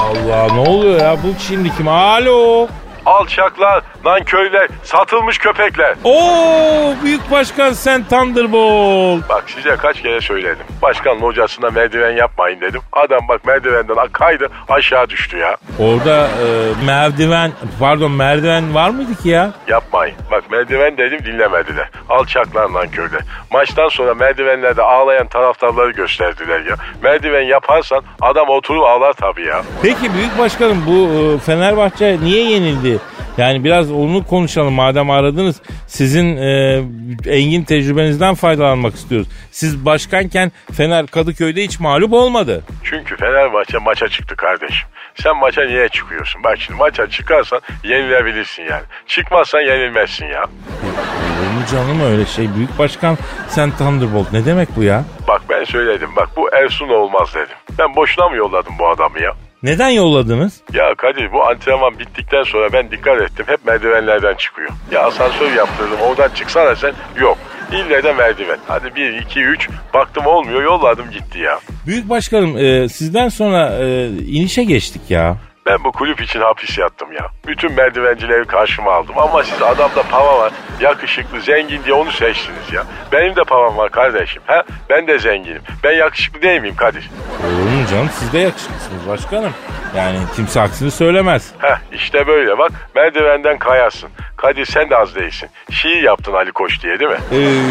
[0.00, 1.88] Allah ne oluyor ya bu şimdi kim?
[1.88, 2.68] Alo.
[3.06, 5.94] Alçaklar, nankörler, satılmış köpekler.
[6.04, 9.28] Oo büyük başkan sen Thunderbolt.
[9.28, 10.66] Bak size kaç kere söyledim.
[10.82, 12.80] Başkan hocasına merdiven yapmayın dedim.
[12.92, 15.56] Adam bak merdivenden kaydı aşağı düştü ya.
[15.78, 16.46] Orada e,
[16.86, 19.50] merdiven pardon merdiven var mıydı ki ya?
[19.68, 20.16] Yapmayın.
[20.30, 21.90] Bak merdiven dedim dinlemediler.
[22.08, 23.20] Alçaklar nankörler.
[23.52, 26.76] Maçtan sonra merdivenlerde ağlayan taraftarları gösterdiler ya.
[27.02, 29.62] Merdiven yaparsan adam oturup ağlar tabii ya.
[29.82, 32.91] Peki büyük başkanım bu e, Fenerbahçe niye yenildi?
[33.38, 35.62] Yani biraz onu konuşalım madem aradınız.
[35.86, 36.82] Sizin e,
[37.26, 39.28] engin tecrübenizden faydalanmak istiyoruz.
[39.50, 42.64] Siz başkanken Fener Kadıköy'de hiç mağlup olmadı.
[42.84, 44.88] Çünkü Fenerbahçe maça çıktı kardeşim.
[45.22, 46.44] Sen maça niye çıkıyorsun?
[46.44, 48.82] Bak şimdi maça çıkarsan yenilebilirsin yani.
[49.06, 50.42] Çıkmazsan yenilmezsin ya.
[50.42, 52.54] Olur mu canım öyle şey?
[52.54, 55.04] Büyük başkan sen Thunderbolt ne demek bu ya?
[55.28, 57.56] Bak ben söyledim bak bu Ersun olmaz dedim.
[57.78, 59.32] Ben boşuna mı yolladım bu adamı ya?
[59.62, 60.60] Neden yolladınız?
[60.72, 64.70] Ya Kadir bu antrenman bittikten sonra ben dikkat ettim hep merdivenlerden çıkıyor.
[64.90, 67.38] Ya asansör yaptırdım oradan çıksana sen yok.
[67.72, 68.58] İlle de merdiven.
[68.66, 71.58] Hadi 1, 2, 3 baktım olmuyor yolladım gitti ya.
[71.86, 75.36] Büyük başkanım e, sizden sonra e, inişe geçtik ya.
[75.66, 77.28] Ben bu kulüp için hapis yattım ya.
[77.46, 82.84] Bütün merdivencileri karşıma aldım ama siz adamda pava var, yakışıklı, zengin diye onu seçtiniz ya.
[83.12, 84.42] Benim de pavam var kardeşim.
[84.46, 84.62] Ha?
[84.90, 85.62] Ben de zenginim.
[85.84, 87.10] Ben yakışıklı değil miyim Kadir?
[87.44, 89.52] Olur mu canım siz de yakışıklısınız başkanım.
[89.96, 91.52] Yani kimse aksini söylemez.
[91.58, 94.10] Heh işte böyle bak merdivenden kayasın.
[94.36, 95.48] Kadir sen de az değilsin.
[95.70, 97.18] Şiir yaptın Ali Koç diye değil mi?
[97.32, 97.62] Ee,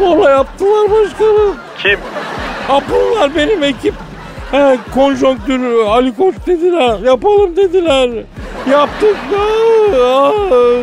[0.00, 1.56] Valla yaptılar başkanım.
[1.78, 1.98] Kim?
[2.68, 3.94] Ha bunlar benim ekip.
[4.50, 6.98] He, konjonktür Ali Koç dediler.
[6.98, 8.10] Yapalım dediler.
[8.70, 9.16] Yaptık.
[10.04, 10.32] Aa,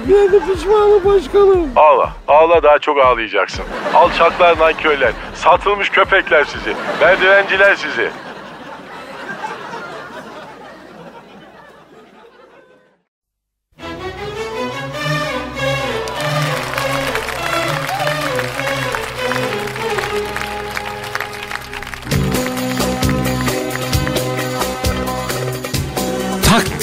[0.08, 1.70] bir de pişmanım başkanım.
[1.76, 2.10] Ağla.
[2.28, 3.66] Ağla daha çok ağlayacaksın.
[3.94, 5.12] Alçaklar nankörler.
[5.36, 6.74] Satılmış köpekler sizi.
[7.02, 8.10] Merdivenciler sizi.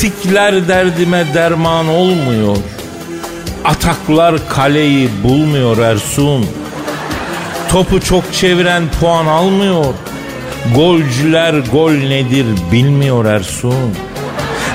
[0.04, 2.56] Taktikler derdime derman olmuyor.
[3.64, 6.46] Ataklar kaleyi bulmuyor Ersun.
[7.68, 9.94] Topu çok çeviren puan almıyor.
[10.74, 13.94] Golcüler gol nedir bilmiyor Ersun.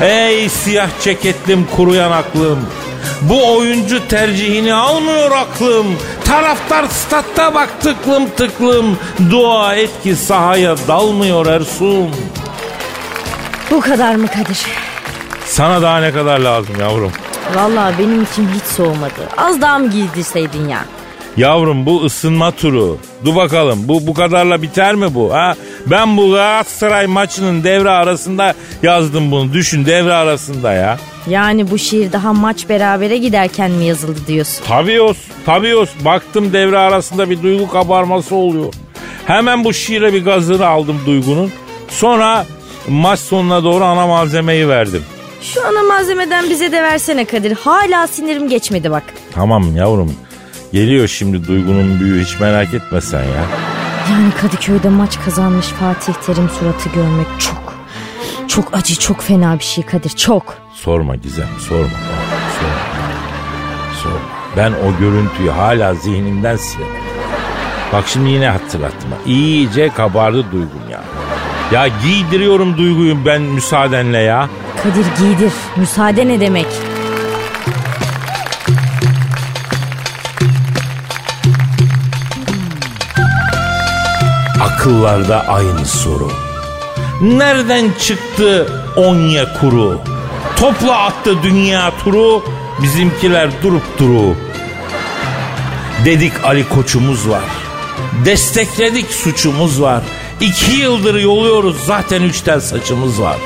[0.01, 2.59] Ey siyah ceketlim kuru yanaklım.
[3.21, 5.87] Bu oyuncu tercihini almıyor aklım.
[6.25, 8.97] Taraftar statta bak tıklım tıklım.
[9.31, 12.09] Dua et ki sahaya dalmıyor Ersun.
[13.71, 14.88] Bu kadar mı Kadir?
[15.49, 17.11] Sana daha ne kadar lazım yavrum?
[17.55, 19.13] Vallahi benim için hiç soğumadı.
[19.37, 20.85] Az daha mı giydirseydin ya?
[21.37, 22.97] Yavrum bu ısınma turu.
[23.25, 25.33] Dur bakalım bu bu kadarla biter mi bu?
[25.33, 25.55] Ha?
[25.85, 29.53] Ben bu Galatasaray maçının devre arasında yazdım bunu.
[29.53, 30.97] Düşün devre arasında ya.
[31.27, 34.65] Yani bu şiir daha maç berabere giderken mi yazıldı diyorsun?
[34.67, 35.89] Tabii os, tabii os.
[36.05, 38.73] Baktım devre arasında bir duygu kabarması oluyor.
[39.25, 41.51] Hemen bu şiire bir gazını aldım duygunun.
[41.89, 42.45] Sonra
[42.87, 45.03] maç sonuna doğru ana malzemeyi verdim.
[45.41, 47.51] Şu ana malzemeden bize de versene Kadir.
[47.51, 49.03] Hala sinirim geçmedi bak.
[49.31, 50.13] Tamam yavrum.
[50.73, 53.45] Geliyor şimdi duygunun büyüğü hiç merak etme sen ya.
[54.11, 57.79] Yani Kadıköy'de maç kazanmış Fatih Terim suratı görmek çok...
[58.47, 60.57] Çok acı, çok fena bir şey Kadir, çok.
[60.75, 61.89] Sorma Gizem sorma.
[62.59, 62.73] Sorma.
[64.03, 64.19] Sorma.
[64.57, 67.01] Ben o görüntüyü hala zihnimden silemedim.
[67.93, 69.09] Bak şimdi yine hatırlattım.
[69.25, 71.01] İyice kabardı duygum ya.
[71.71, 74.49] Ya giydiriyorum duyguyu ben müsaadenle ya.
[74.83, 76.67] Kadir giydir, müsaade ne demek?
[84.61, 86.31] Akıllarda aynı soru.
[87.21, 90.01] Nereden çıktı Onya kuru?
[90.57, 92.43] Topla attı dünya turu,
[92.81, 94.35] bizimkiler durup duru.
[96.05, 97.43] Dedik Ali koçumuz var.
[98.25, 100.03] Destekledik suçumuz var.
[100.41, 103.37] İki yıldır yoluyoruz zaten üç tel saçımız var.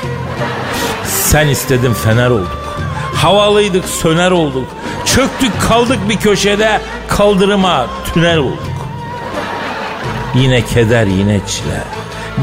[1.14, 2.58] Sen istedin fener olduk.
[3.14, 4.66] Havalıydık söner olduk.
[5.04, 8.58] Çöktük kaldık bir köşede kaldırıma tünel olduk.
[10.34, 11.82] Yine keder yine çile.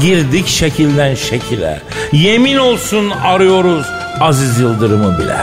[0.00, 1.82] Girdik şekilden şekile.
[2.12, 3.86] Yemin olsun arıyoruz
[4.20, 5.36] Aziz Yıldırım'ı bile.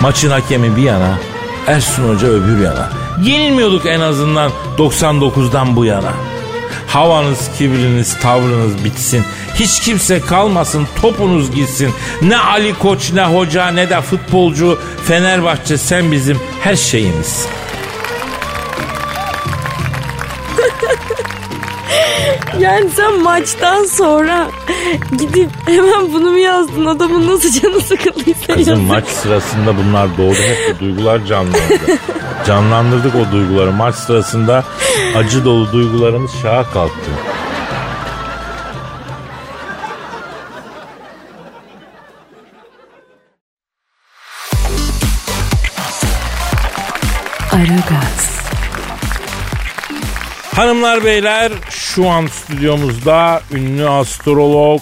[0.00, 1.18] Maçın hakemi bir yana,
[1.66, 2.88] Ersun Hoca öbür yana.
[3.22, 6.12] Yenilmiyorduk en azından 99'dan bu yana.
[6.88, 9.24] Havanız, kibriniz, tavrınız bitsin.
[9.54, 11.90] Hiç kimse kalmasın, topunuz gitsin.
[12.22, 14.78] Ne Ali Koç, ne hoca, ne de futbolcu.
[15.04, 17.57] Fenerbahçe sen bizim her şeyimizsin.
[22.58, 24.46] Yani sen maçtan sonra
[25.18, 26.86] gidip hemen bunu mu yazdın?
[26.86, 28.88] Adamın nasıl canı sıkıldıysa Kızım yazık.
[28.88, 31.58] maç sırasında bunlar doğdu hep bu duygular canlandı.
[32.46, 33.72] Canlandırdık o duyguları.
[33.72, 34.64] Maç sırasında
[35.16, 37.10] acı dolu duygularımız şaha kalktı.
[47.52, 48.07] Aragaz,
[50.58, 54.80] Hanımlar beyler şu an stüdyomuzda ünlü astrolog,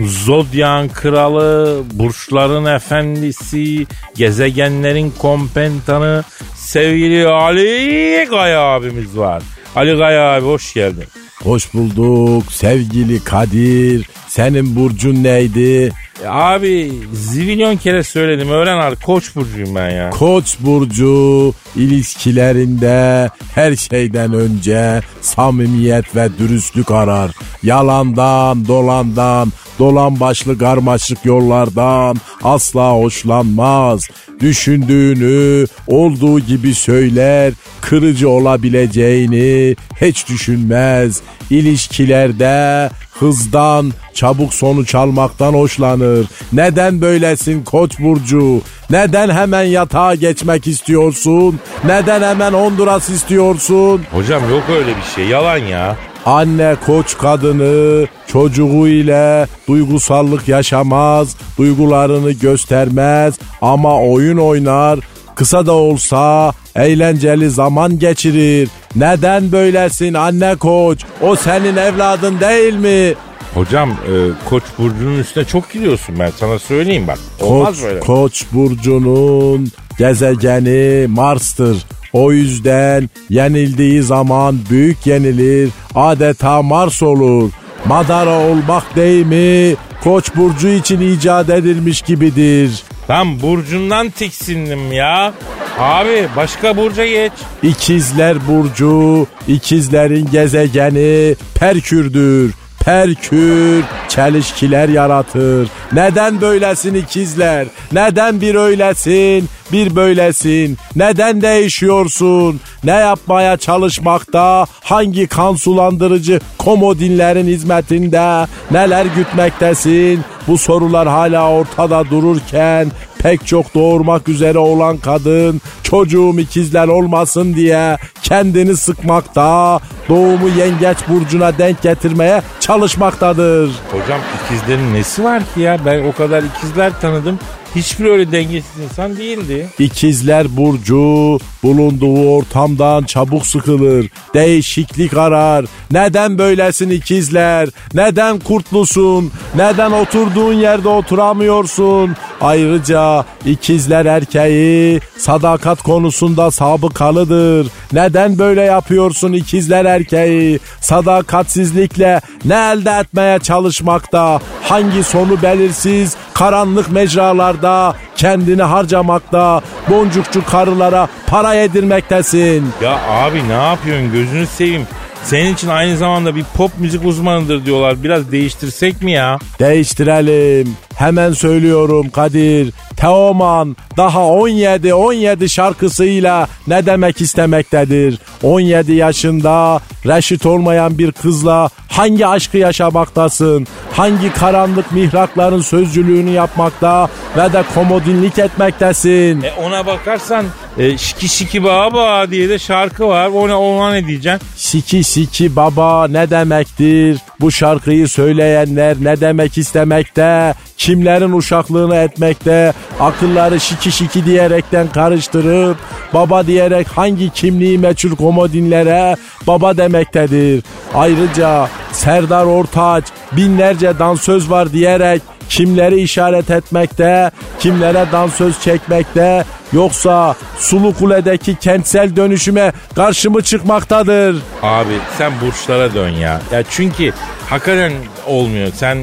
[0.00, 9.42] Zodyan kralı, burçların efendisi, gezegenlerin kompentanı sevgili Ali Gaya abimiz var.
[9.74, 11.04] Ali Gaya abi hoş geldin.
[11.42, 14.08] Hoş bulduk sevgili Kadir.
[14.28, 15.92] Senin burcun neydi?
[16.24, 20.10] Ya abi zivilyon kere söyledim öğren artık koç burcuyum ben ya.
[20.10, 27.30] Koç burcu ilişkilerinde her şeyden önce samimiyet ve dürüstlük arar.
[27.62, 34.08] Yalandan, dolandan, Dolan başlı karmaşık yollardan asla hoşlanmaz.
[34.40, 41.20] Düşündüğünü olduğu gibi söyler, kırıcı olabileceğini hiç düşünmez.
[41.50, 46.26] İlişkilerde hızdan, çabuk sonuç almaktan hoşlanır.
[46.52, 48.60] Neden böylesin Koç burcu?
[48.90, 51.60] Neden hemen yatağa geçmek istiyorsun?
[51.84, 54.02] Neden hemen Honduras istiyorsun?
[54.12, 55.96] Hocam yok öyle bir şey yalan ya.
[56.26, 64.98] Anne koç kadını çocuğu ile duygusallık yaşamaz, duygularını göstermez ama oyun oynar.
[65.34, 68.68] Kısa da olsa eğlenceli zaman geçirir.
[68.96, 71.00] Neden böylesin anne koç?
[71.22, 73.14] O senin evladın değil mi?
[73.56, 74.12] Hocam e,
[74.48, 77.18] Koç burcunun üstüne çok gidiyorsun ben sana söyleyeyim bak.
[77.40, 78.00] Olmaz Koç, böyle.
[78.00, 81.76] Koç burcunun gezegeni Mars'tır.
[82.12, 85.70] O yüzden yenildiği zaman büyük yenilir.
[85.94, 87.50] Adeta Mars olur.
[87.84, 89.76] Madara olmak değil mi?
[90.04, 92.82] Koç burcu için icat edilmiş gibidir.
[93.10, 95.34] Lan burcundan tiksindim ya.
[95.78, 97.32] Abi başka burca geç.
[97.62, 102.54] İkizler burcu, ikizlerin gezegeni Perkür'dür.
[102.86, 105.68] Perkür çelişkiler yaratır.
[105.92, 107.66] Neden böylesin ikizler?
[107.92, 110.78] Neden bir öylesin, bir böylesin?
[110.96, 112.60] Neden değişiyorsun?
[112.84, 114.66] Ne yapmaya çalışmakta?
[114.82, 118.46] Hangi kan sulandırıcı komodinlerin hizmetinde?
[118.70, 120.20] Neler gütmektesin?
[120.48, 127.96] Bu sorular hala ortada dururken pek çok doğurmak üzere olan kadın çocuğum ikizler olmasın diye
[128.22, 133.70] kendini sıkmakta, doğumu yengeç burcuna denk getirmeye çalışmaktadır.
[133.90, 135.78] Hocam ikizlerin nesi var ki ya?
[135.86, 137.38] Ben o kadar ikizler tanıdım.
[137.76, 139.68] Hiçbir öyle dengesiz insan değildi.
[139.78, 144.06] İkizler burcu bulunduğu ortamdan çabuk sıkılır.
[144.34, 145.64] Değişiklik arar.
[145.90, 147.68] Neden böylesin ikizler?
[147.94, 149.32] Neden kurtlusun?
[149.54, 152.16] Neden oturduğun yerde oturamıyorsun?
[152.40, 157.66] Ayrıca ikizler erkeği sadakat konusunda sabıkalıdır.
[157.92, 160.58] Neden böyle yapıyorsun ikizler erkeği?
[160.80, 164.40] Sadakatsizlikle ne elde etmeye çalışmakta?
[164.62, 172.68] Hangi sonu belirsiz karanlık mecralarda kendini harcamakta, boncukçu karılara para yedirmektesin.
[172.82, 174.86] Ya abi ne yapıyorsun gözünü seveyim.
[175.24, 178.02] Senin için aynı zamanda bir pop müzik uzmanıdır diyorlar.
[178.02, 179.38] Biraz değiştirsek mi ya?
[179.60, 180.76] Değiştirelim.
[180.94, 182.72] Hemen söylüyorum Kadir.
[183.06, 188.18] Teoman daha 17 17 şarkısıyla ne demek istemektedir?
[188.42, 193.66] 17 yaşında reşit olmayan bir kızla hangi aşkı yaşamaktasın?
[193.92, 199.42] Hangi karanlık mihrakların sözcülüğünü yapmakta ve de komodinlik etmektesin?
[199.42, 200.44] E ona bakarsan
[200.78, 203.26] e, şiki şiki baba diye de şarkı var.
[203.26, 204.48] Ona, ona ne diyeceksin?
[204.56, 207.18] Siki siki baba ne demektir?
[207.40, 210.54] Bu şarkıyı söyleyenler ne demek istemekte?
[210.78, 212.72] Kimlerin uşaklığını etmekte?
[213.00, 215.76] Akılları şiki şiki diyerekten karıştırıp
[216.14, 220.64] baba diyerek hangi kimliği meçhul komodinlere baba demektedir.
[220.94, 227.30] Ayrıca Serdar Ortaç binlerce dansöz var diyerek kimleri işaret etmekte,
[227.60, 234.42] kimlere dansöz çekmekte, yoksa Sulu Kule'deki kentsel dönüşüme karşı mı çıkmaktadır?
[234.62, 236.40] Abi sen burçlara dön ya.
[236.52, 237.12] Ya çünkü
[237.50, 237.92] hakikaten
[238.26, 238.68] olmuyor.
[238.74, 238.98] Sen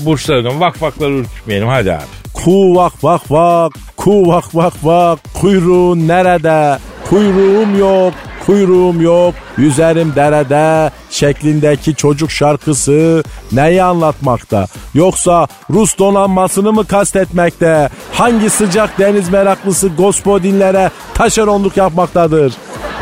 [0.00, 0.60] burçlara dön.
[0.60, 2.02] Vak vakları ürkütmeyelim hadi abi.
[2.34, 6.78] Ku vak vak vak, ku vak vak vak, kuyruğun nerede?
[7.10, 8.14] Kuyruğum yok,
[8.46, 14.66] kuyruğum yok, yüzerim derede şeklindeki çocuk şarkısı neyi anlatmakta?
[14.94, 17.88] Yoksa Rus donanmasını mı kastetmekte?
[18.12, 22.52] Hangi sıcak deniz meraklısı gospodinlere taşeronluk yapmaktadır?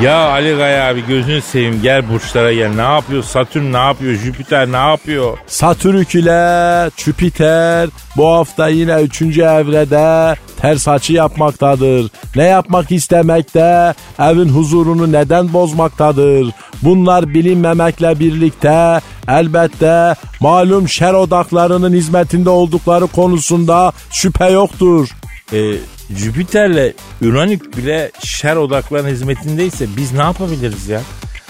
[0.02, 2.70] Ya Ali Gaya abi gözünü seveyim gel burçlara gel.
[2.74, 3.22] Ne yapıyor?
[3.22, 4.14] Satürn ne yapıyor?
[4.14, 5.38] Jüpiter ne yapıyor?
[5.46, 9.22] Satürk ile Jüpiter bu hafta yine 3.
[9.22, 12.10] evrede ters açı yapmaktadır.
[12.36, 13.94] Ne yapmak istemekte?
[14.18, 16.47] Evin huzurunu neden bozmaktadır?
[16.82, 25.08] Bunlar bilinmemekle birlikte elbette malum şer odaklarının hizmetinde oldukları konusunda şüphe yoktur.
[25.52, 25.72] E,
[26.16, 31.00] Jüpiter'le Uranüs bile şer odaklarının hizmetindeyse biz ne yapabiliriz ya?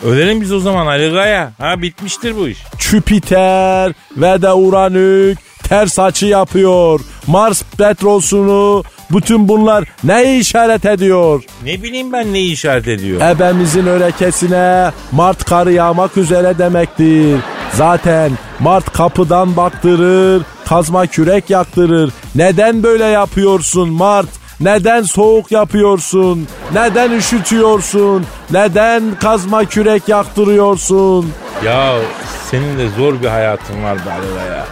[0.04, 1.52] Ölelim biz o zaman Ali Gaya.
[1.58, 2.58] Ha bitmiştir bu iş.
[2.78, 7.00] Jüpiter ve de Uranüs ters açı yapıyor.
[7.26, 11.42] Mars petrosunu bütün bunlar neyi işaret ediyor?
[11.64, 13.20] Ne bileyim ben neyi işaret ediyor?
[13.20, 17.40] Ebemizin örekesine Mart karı yağmak üzere demektir.
[17.74, 22.12] Zaten Mart kapıdan baktırır, kazma kürek yaktırır.
[22.34, 24.28] Neden böyle yapıyorsun Mart?
[24.60, 26.48] Neden soğuk yapıyorsun?
[26.74, 28.26] Neden üşütüyorsun?
[28.50, 31.32] Neden kazma kürek yaktırıyorsun?
[31.64, 31.94] Ya
[32.50, 34.64] senin de zor bir hayatın var be Ali Gaya.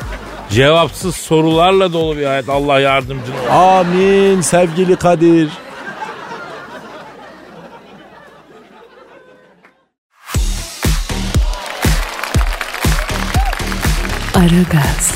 [0.51, 2.49] Cevapsız sorularla dolu bir hayat.
[2.49, 3.51] Allah yardımcın olsun.
[3.51, 5.49] Amin sevgili Kadir.
[14.35, 15.13] Aragaz,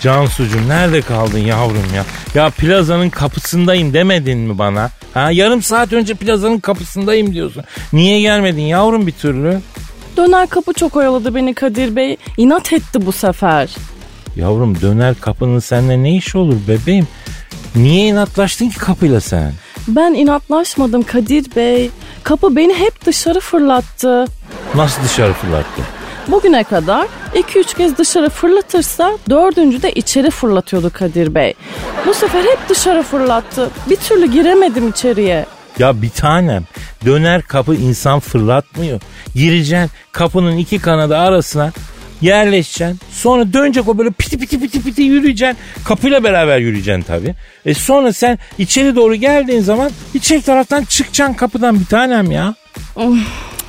[0.00, 2.04] Cansucuğum nerede kaldın yavrum ya?
[2.34, 4.90] Ya plazanın kapısındayım demedin mi bana?
[5.14, 7.64] Ha yarım saat önce plazanın kapısındayım diyorsun.
[7.92, 9.60] Niye gelmedin yavrum bir türlü?
[10.16, 12.16] Döner kapı çok oyaladı beni Kadir Bey.
[12.36, 13.76] İnat etti bu sefer.
[14.38, 17.08] Yavrum döner kapının seninle ne işi olur bebeğim?
[17.76, 19.52] Niye inatlaştın ki kapıyla sen?
[19.88, 21.90] Ben inatlaşmadım Kadir Bey.
[22.22, 24.24] Kapı beni hep dışarı fırlattı.
[24.74, 25.84] Nasıl dışarı fırlattın?
[26.28, 31.54] Bugüne kadar 2-3 kez dışarı fırlatırsa dördüncü de içeri fırlatıyordu Kadir Bey.
[32.06, 33.70] Bu sefer hep dışarı fırlattı.
[33.90, 35.46] Bir türlü giremedim içeriye.
[35.78, 36.64] Ya bir tanem
[37.04, 39.00] döner kapı insan fırlatmıyor.
[39.34, 41.72] Gireceksin kapının iki kanadı arasına
[42.20, 42.98] yerleşeceksin.
[43.12, 45.58] Sonra dönecek o böyle piti piti piti piti yürüyeceksin.
[45.84, 47.34] Kapıyla beraber yürüyeceksin tabii.
[47.66, 52.54] E sonra sen içeri doğru geldiğin zaman içeri taraftan çıkacaksın kapıdan bir tanem ya.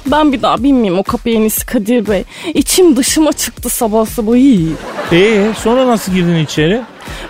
[0.06, 2.24] Ben bir daha bilmeyeyim o kapı en iyisi Kadir Bey.
[2.54, 4.36] İçim dışıma çıktı sabah sabah.
[4.36, 4.70] iyi.
[5.12, 6.82] E sonra nasıl girdin içeri?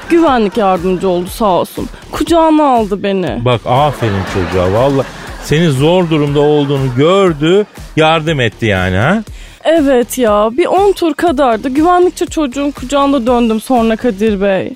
[0.09, 1.89] Güvenlik yardımcı oldu sağ olsun.
[2.11, 3.45] Kucağına aldı beni.
[3.45, 5.03] Bak aferin çocuğa valla.
[5.43, 7.65] Seni zor durumda olduğunu gördü
[7.95, 9.23] yardım etti yani ha.
[9.71, 11.69] Evet ya bir 10 tur kadardı.
[11.69, 14.73] Güvenlikçi çocuğun kucağında döndüm sonra Kadir Bey.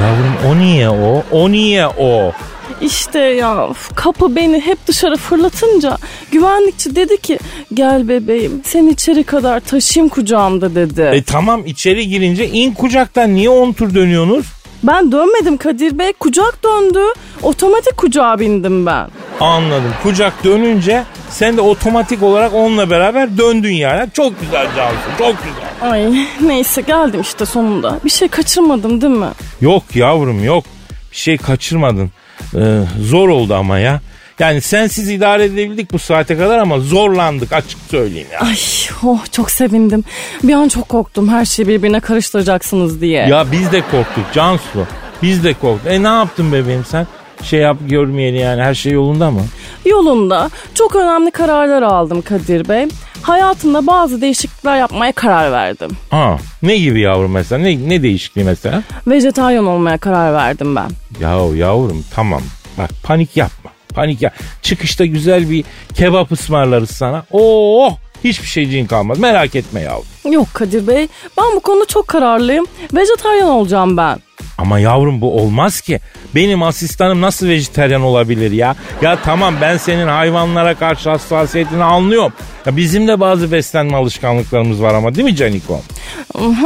[0.00, 1.22] Yavrum o niye o?
[1.30, 2.32] O niye o?
[2.80, 5.96] İşte ya kapı beni hep dışarı fırlatınca
[6.30, 7.38] güvenlikçi dedi ki
[7.74, 11.02] gel bebeğim seni içeri kadar taşıyayım kucağımda dedi.
[11.02, 14.46] E tamam içeri girince in kucaktan niye on tur dönüyorsunuz?
[14.82, 17.00] Ben dönmedim Kadir Bey kucak döndü.
[17.42, 19.08] Otomatik kucağa bindim ben.
[19.40, 19.94] Anladım.
[20.02, 24.10] Kucak dönünce sen de otomatik olarak onunla beraber döndün yani.
[24.12, 25.90] Çok güzel Cansu çok güzel.
[25.90, 27.98] Ay neyse geldim işte sonunda.
[28.04, 29.28] Bir şey kaçırmadım değil mi?
[29.60, 30.64] Yok yavrum yok.
[31.12, 32.10] Bir şey kaçırmadın.
[32.56, 34.00] Ee, zor oldu ama ya.
[34.38, 38.40] Yani sensiz idare edebildik bu saate kadar ama zorlandık açık söyleyeyim ya.
[38.40, 38.56] Ay
[39.04, 40.04] oh çok sevindim.
[40.42, 43.26] Bir an çok korktum her şeyi birbirine karıştıracaksınız diye.
[43.28, 44.86] Ya biz de korktuk Cansu.
[45.22, 45.92] Biz de korktuk.
[45.92, 47.06] E ne yaptın bebeğim sen?
[47.44, 49.40] Şey yap görmeyeli yani her şey yolunda mı?
[49.84, 52.88] Yolunda çok önemli kararlar aldım Kadir Bey.
[53.22, 55.90] Hayatımda bazı değişiklikler yapmaya karar verdim.
[56.10, 57.62] Ha, ne gibi yavrum mesela?
[57.62, 58.82] Ne, ne değişikliği mesela?
[59.06, 60.90] Vejetaryen olmaya karar verdim ben.
[61.20, 62.42] Yahu yavrum tamam.
[62.78, 63.70] Bak panik yapma.
[63.94, 64.30] Panik ya.
[64.62, 65.64] Çıkışta güzel bir
[65.94, 67.24] kebap ısmarlarız sana.
[67.32, 69.18] Oh hiçbir şeyciğin kalmaz.
[69.18, 70.32] Merak etme yavrum.
[70.32, 72.66] Yok Kadir Bey ben bu konuda çok kararlıyım.
[72.94, 74.18] Vejetaryen olacağım ben.
[74.58, 76.00] Ama yavrum bu olmaz ki.
[76.34, 78.76] Benim asistanım nasıl vejeteryan olabilir ya?
[79.02, 82.32] Ya tamam ben senin hayvanlara karşı hassasiyetini anlıyorum.
[82.66, 85.80] Ya bizim de bazı beslenme alışkanlıklarımız var ama değil mi Caniko?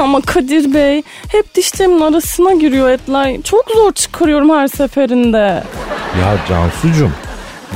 [0.00, 3.42] Ama Kadir Bey hep dişlerimin arasına giriyor etler.
[3.44, 5.62] Çok zor çıkarıyorum her seferinde.
[6.20, 7.12] Ya Cansucum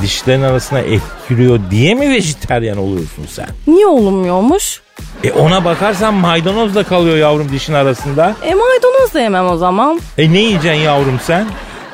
[0.01, 3.47] dişlerin arasına et giriyor diye mi vejeteryan oluyorsun sen?
[3.67, 4.81] Niye olmuyormuş?
[5.23, 8.35] E ona bakarsan maydanoz da kalıyor yavrum dişin arasında.
[8.43, 10.01] E maydanoz da yemem o zaman.
[10.17, 11.45] E ne yiyeceksin yavrum sen?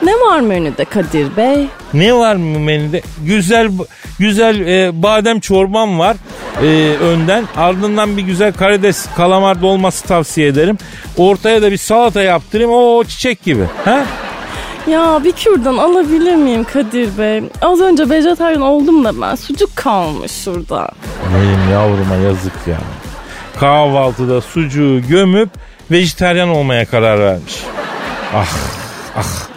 [0.03, 1.67] Ne var menüde Kadir Bey?
[1.93, 3.01] Ne var mı menüde?
[3.25, 3.71] Güzel
[4.19, 6.17] güzel e, badem çorbam var
[6.63, 6.65] e,
[7.01, 7.43] önden.
[7.57, 10.77] Ardından bir güzel karides kalamar dolması tavsiye ederim.
[11.17, 12.71] Ortaya da bir salata yaptırayım.
[12.73, 13.63] O çiçek gibi.
[13.85, 14.05] Ha?
[14.87, 17.43] Ya bir kürdan alabilir miyim Kadir Bey?
[17.61, 20.89] Az önce vejetaryen oldum da ben sucuk kalmış şurada.
[21.35, 22.77] Benim yavruma yazık ya.
[23.59, 25.49] Kahvaltıda sucuğu gömüp
[25.91, 27.63] vejetaryen olmaya karar vermiş.
[28.35, 28.47] Ah
[29.15, 29.47] ah.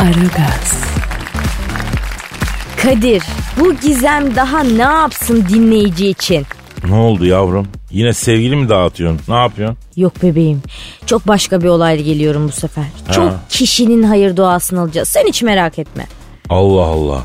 [0.00, 0.84] Aragaz,
[2.82, 3.22] Kadir
[3.60, 6.46] bu gizem daha ne yapsın dinleyici için?
[6.88, 7.66] Ne oldu yavrum?
[7.90, 9.20] Yine sevgili mi dağıtıyorsun?
[9.28, 9.78] Ne yapıyorsun?
[9.96, 10.62] Yok bebeğim.
[11.06, 12.84] Çok başka bir olayla geliyorum bu sefer.
[13.12, 15.08] Çok kişinin hayır duasını alacağız.
[15.08, 16.06] Sen hiç merak etme.
[16.48, 17.22] Allah Allah.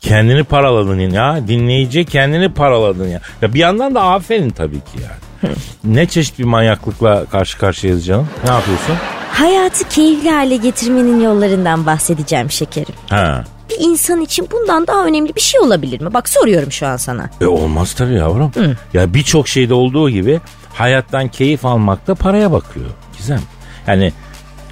[0.00, 1.48] Kendini paraladın ya.
[1.48, 3.20] Dinleyici kendini paraladın ya.
[3.42, 5.54] Ya bir yandan da aferin tabii ki yani.
[5.84, 8.28] ne çeşit bir manyaklıkla karşı karşıyayız canım?
[8.44, 8.94] Ne yapıyorsun?
[9.32, 12.94] Hayatı keyifli hale getirmenin yollarından bahsedeceğim şekerim.
[13.10, 13.44] Ha.
[13.74, 16.14] Bir insan için bundan daha önemli bir şey olabilir mi?
[16.14, 17.30] Bak soruyorum şu an sana.
[17.40, 18.52] E olmaz tabii yavrum.
[18.94, 20.40] Ya birçok şeyde olduğu gibi
[20.74, 22.86] hayattan keyif almak da paraya bakıyor.
[23.18, 23.40] Gizem.
[23.86, 24.12] Yani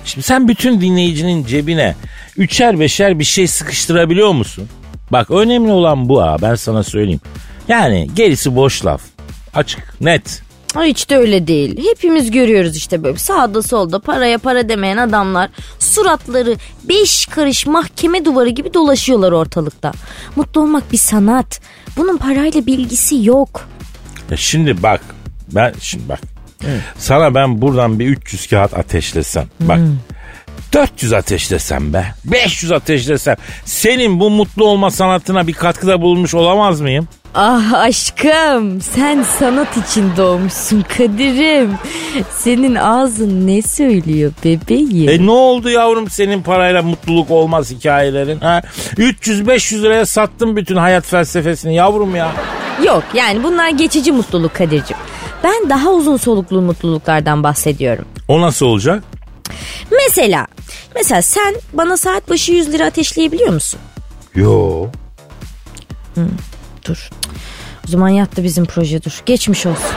[0.04, 1.94] şimdi sen bütün dinleyicinin cebine
[2.36, 4.68] üçer beşer bir şey sıkıştırabiliyor musun?
[5.10, 7.20] Bak önemli olan bu ha ben sana söyleyeyim.
[7.68, 9.00] Yani gerisi boş laf.
[9.54, 10.42] Açık, net.
[10.80, 11.84] Hiç de öyle değil.
[11.90, 18.48] Hepimiz görüyoruz işte böyle sağda solda paraya para demeyen adamlar suratları beş karış mahkeme duvarı
[18.48, 19.92] gibi dolaşıyorlar ortalıkta.
[20.36, 21.60] Mutlu olmak bir sanat.
[21.96, 23.68] Bunun parayla bilgisi yok.
[24.30, 25.00] Ya şimdi bak
[25.48, 26.20] ben şimdi bak.
[26.98, 29.46] Sana ben buradan bir 300 kağıt ateşlesem.
[29.60, 29.78] Bak
[30.72, 32.14] 400 ateşlesem be.
[32.24, 33.36] 500 ateşlesem.
[33.64, 37.08] Senin bu mutlu olma sanatına bir katkıda bulunmuş olamaz mıyım?
[37.34, 41.74] Ah aşkım sen sanat için doğmuşsun Kadir'im.
[42.30, 45.08] Senin ağzın ne söylüyor bebeğim?
[45.08, 48.40] E ne oldu yavrum senin parayla mutluluk olmaz hikayelerin?
[48.40, 48.62] Ha?
[48.96, 52.32] 300-500 liraya sattın bütün hayat felsefesini yavrum ya.
[52.86, 54.96] Yok yani bunlar geçici mutluluk Kadir'cim.
[55.44, 58.04] Ben daha uzun soluklu mutluluklardan bahsediyorum.
[58.28, 59.04] O nasıl olacak?
[59.90, 60.46] Mesela,
[60.94, 63.80] mesela sen bana saat başı 100 lira ateşleyebiliyor musun?
[64.34, 64.86] Yo.
[66.88, 67.10] Dur.
[67.88, 69.22] O zaman yattı bizim proje dur.
[69.26, 69.90] Geçmiş olsun.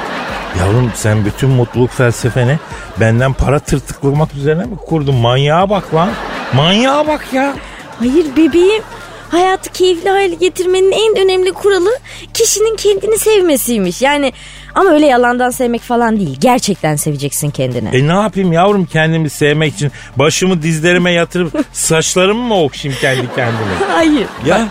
[0.59, 2.59] Yavrum sen bütün mutluluk felsefeni
[2.99, 5.15] benden para tırtıklamak üzerine mi kurdun?
[5.15, 6.09] Manyağa bak lan.
[6.53, 7.55] Manyağa bak ya.
[7.99, 8.83] Hayır bebeğim.
[9.29, 11.89] Hayatı keyifli hale getirmenin en önemli kuralı
[12.33, 14.01] kişinin kendini sevmesiymiş.
[14.01, 14.33] Yani
[14.75, 16.37] ama öyle yalandan sevmek falan değil.
[16.39, 17.89] Gerçekten seveceksin kendini.
[17.89, 23.75] E ne yapayım yavrum kendimi sevmek için başımı dizlerime yatırıp saçlarımı mı okşayayım kendi kendime?
[23.93, 24.27] Hayır.
[24.45, 24.67] Ya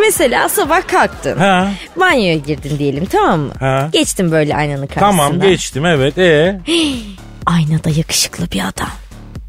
[0.00, 1.38] Mesela sabah kalktın.
[1.38, 3.52] ha Banyoya girdin diyelim tamam mı?
[3.60, 3.88] Ha.
[3.92, 5.06] Geçtin böyle aynanın karşısında.
[5.10, 6.60] tamam geçtim evet e
[7.46, 8.88] Aynada yakışıklı bir adam.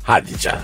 [0.03, 0.59] hadi canım.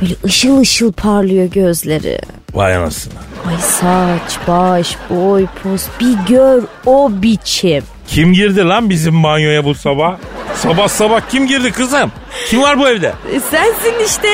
[0.00, 2.18] Böyle ışıl ışıl parlıyor gözleri.
[2.54, 3.12] Vay anasını.
[3.48, 7.84] Ay saç, baş, boy, poz bir gör o biçim.
[8.12, 10.16] Kim girdi lan bizim banyoya bu sabah?
[10.54, 12.12] Sabah sabah kim girdi kızım?
[12.48, 13.12] Kim var bu evde?
[13.34, 14.28] E, sensin işte.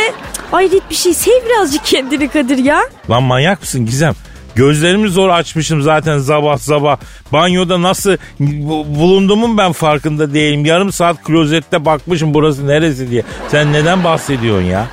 [0.50, 1.14] Hayret bir şey.
[1.14, 2.80] Sev birazcık kendini Kadir ya.
[3.10, 4.14] Lan manyak mısın Gizem?
[4.54, 6.96] Gözlerimi zor açmışım zaten sabah sabah.
[7.32, 10.64] Banyoda nasıl bu- bulunduğumun ben farkında değilim.
[10.64, 13.22] Yarım saat klozette bakmışım burası neresi diye.
[13.48, 14.86] Sen neden bahsediyorsun ya?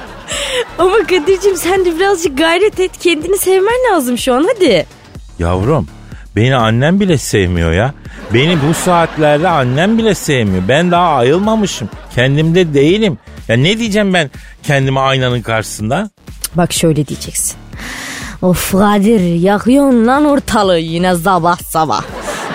[0.80, 2.92] Ama Kadir'cim sen de birazcık gayret et.
[3.00, 4.86] Kendini sevmen lazım şu an hadi.
[5.40, 5.88] Yavrum
[6.36, 7.94] beni annem bile sevmiyor ya.
[8.34, 10.64] Beni bu saatlerde annem bile sevmiyor.
[10.68, 11.90] Ben daha ayılmamışım.
[12.16, 13.18] Kendimde değilim.
[13.48, 14.30] Ya ne diyeceğim ben
[14.64, 16.10] kendime aynanın karşısında?
[16.56, 17.56] Bak şöyle diyeceksin.
[18.42, 22.02] Of Kadir yakıyorsun lan ortalığı yine sabah sabah.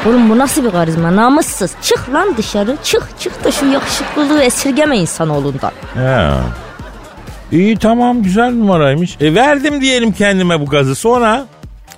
[0.06, 1.70] Oğlum bu nasıl bir karizma namussuz.
[1.82, 5.72] Çık lan dışarı çık çık da şu yakışıklılığı esirgeme insanoğlundan.
[5.94, 6.30] He.
[7.52, 9.16] İyi tamam güzel numaraymış.
[9.20, 11.46] E verdim diyelim kendime bu gazı sonra.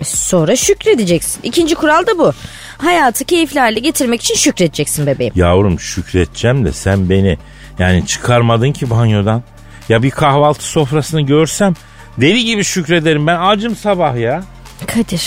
[0.09, 1.40] Sonra şükredeceksin.
[1.42, 2.32] İkinci kural da bu.
[2.78, 5.32] Hayatı keyifli hale getirmek için şükredeceksin bebeğim.
[5.36, 7.38] Yavrum şükredeceğim de sen beni
[7.78, 9.42] yani çıkarmadın ki banyodan.
[9.88, 11.74] Ya bir kahvaltı sofrasını görsem
[12.20, 14.42] deli gibi şükrederim ben acım sabah ya.
[14.86, 15.22] Kadir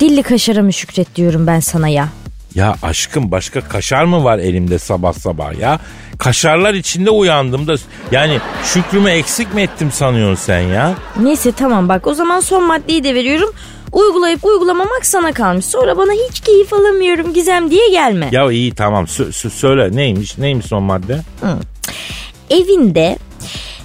[0.00, 2.08] dilli kaşara mı şükret diyorum ben sana ya.
[2.54, 5.80] Ya aşkım başka kaşar mı var elimde sabah sabah ya?
[6.18, 7.74] Kaşarlar içinde uyandım da
[8.12, 10.94] yani şükrümü eksik mi ettim sanıyorsun sen ya?
[11.20, 13.54] Neyse tamam bak o zaman son maddeyi de veriyorum.
[13.92, 15.64] Uygulayıp uygulamamak sana kalmış.
[15.64, 18.28] Sonra bana hiç keyif alamıyorum Gizem diye gelme.
[18.32, 21.20] Ya iyi tamam sö- sö- söyle neymiş neymiş son madde?
[22.50, 23.18] Evinde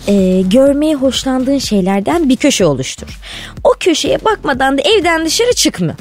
[0.07, 3.19] e, görmeye hoşlandığın şeylerden bir köşe oluştur.
[3.63, 5.93] O köşeye bakmadan da evden dışarı çıkma.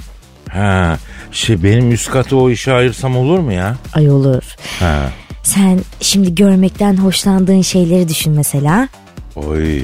[0.50, 0.98] Ha
[1.32, 3.76] şey benim üst katı o işe ayırsam olur mu ya?
[3.94, 4.42] Ay olur.
[4.80, 5.10] Ha.
[5.48, 8.88] Sen şimdi görmekten hoşlandığın şeyleri düşün mesela.
[9.36, 9.82] Oy.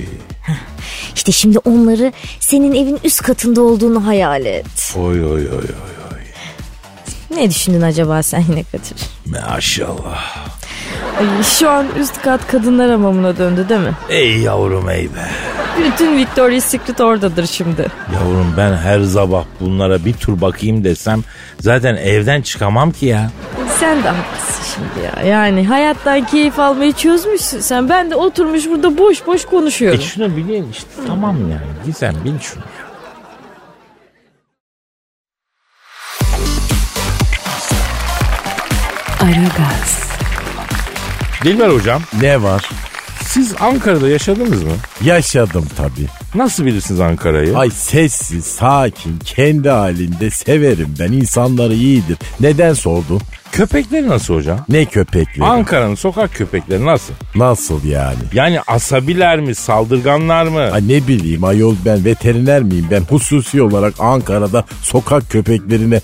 [1.14, 4.94] İşte şimdi onları senin evin üst katında olduğunu hayal et.
[4.96, 5.74] Oy oy oy oy
[6.12, 6.20] oy.
[7.30, 8.96] Ne düşündün acaba sen yine Kadir?
[9.26, 10.46] Maşallah.
[11.18, 13.92] Ay, şu an üst kat kadınlar hamamına döndü değil mi?
[14.08, 15.28] Ey yavrum ey be.
[15.86, 17.86] Bütün Victoria's Secret oradadır şimdi.
[18.14, 21.22] Yavrum ben her sabah bunlara bir tur bakayım desem
[21.60, 23.30] zaten evden çıkamam ki ya.
[23.80, 25.22] Sen de haklısın şimdi ya.
[25.34, 27.88] Yani hayattan keyif almayı çözmüşsün sen.
[27.88, 30.00] Ben de oturmuş burada boş boş E konuşuyorum.
[30.00, 31.60] şunu bileyim işte tamam yani.
[31.86, 32.84] Gizem bil şunu ya.
[39.20, 40.04] Aragaz,
[41.44, 42.68] Dilber hocam Ne var?
[43.26, 44.72] siz Ankara'da yaşadınız mı?
[45.04, 46.06] Yaşadım tabii.
[46.34, 47.58] Nasıl bilirsiniz Ankara'yı?
[47.58, 51.12] Ay sessiz, sakin, kendi halinde severim ben.
[51.12, 52.16] İnsanları iyidir.
[52.40, 53.20] Neden sordun?
[53.54, 54.58] Köpekleri nasıl hocam?
[54.68, 55.44] Ne köpekleri?
[55.44, 57.14] Ankara'nın sokak köpekleri nasıl?
[57.34, 58.18] Nasıl yani?
[58.32, 60.60] Yani asabiler mi, saldırganlar mı?
[60.72, 62.86] Ay ne bileyim ayol ben veteriner miyim?
[62.90, 66.00] Ben hususi olarak Ankara'da sokak köpeklerine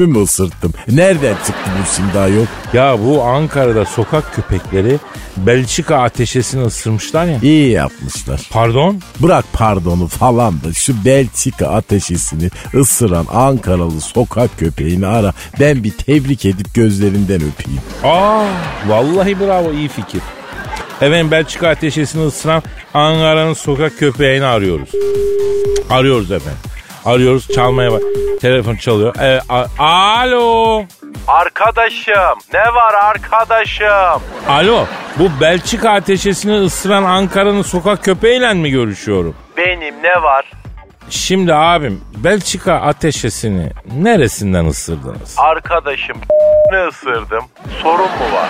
[0.06, 0.72] mü ısırttım?
[0.88, 2.46] Nereden çıktı bu şimdi ayol?
[2.72, 4.98] Ya bu Ankara'da sokak köpekleri
[5.36, 7.38] Belçika ateşesini ısırmışlar ya.
[7.42, 8.40] İyi yapmışlar.
[8.50, 9.00] Pardon?
[9.20, 15.32] Bırak pardonu falan da şu Belçika ateşesini ısıran Ankaralı sokak köpeğini ara.
[15.60, 17.80] Ben bir tebrik edip gözlerinden öpeyim.
[18.04, 18.44] Aa,
[18.86, 20.20] vallahi bravo iyi fikir.
[21.00, 22.62] Efendim Belçika ateşesini ısıran
[22.94, 24.88] Ankara'nın sokak köpeğini arıyoruz.
[25.90, 26.58] Arıyoruz efendim.
[27.04, 28.02] Arıyoruz çalmaya bak.
[28.40, 29.14] Telefon çalıyor.
[29.20, 30.84] Evet, a- Alo.
[31.28, 34.22] Arkadaşım ne var arkadaşım?
[34.48, 34.84] Alo.
[35.18, 39.34] Bu Belçika ateşesini ısıran Ankara'nın sokak köpeğiyle mi görüşüyorum?
[39.56, 40.50] Benim ne var?
[41.10, 45.34] Şimdi abim Belçika ateşesini neresinden ısırdınız?
[45.38, 46.16] Arkadaşım
[46.72, 47.44] ne ısırdım?
[47.82, 48.48] Sorun mu var?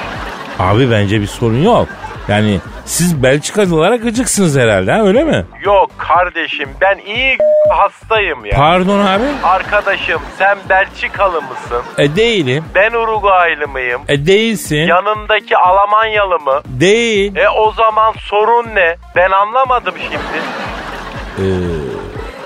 [0.59, 1.89] Abi bence bir sorun yok.
[2.29, 5.47] Yani siz Belçikalılara gıcıksınız herhalde ha, öyle mi?
[5.65, 7.39] Yok kardeşim ben iyi
[7.71, 8.57] hastayım ya.
[8.57, 9.25] Pardon abi.
[9.43, 11.83] Arkadaşım sen Belçikalı mısın?
[11.99, 12.65] E değilim.
[12.75, 14.01] Ben Uruguaylı mıyım?
[14.09, 14.77] E değilsin.
[14.77, 16.61] Yanındaki Almanyalı mı?
[16.67, 17.37] Değil.
[17.37, 18.97] E o zaman sorun ne?
[19.17, 20.19] Ben anlamadım şimdi.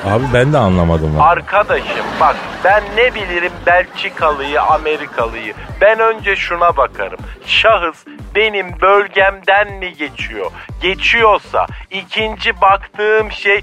[0.07, 1.17] Abi ben de anlamadım.
[1.19, 1.29] vallahi.
[1.29, 5.55] Arkadaşım bak ben ne bilirim Belçikalıyı, Amerikalıyı.
[5.81, 7.19] Ben önce şuna bakarım.
[7.47, 10.51] Şahıs benim bölgemden mi geçiyor?
[10.83, 13.61] Geçiyorsa ikinci baktığım şey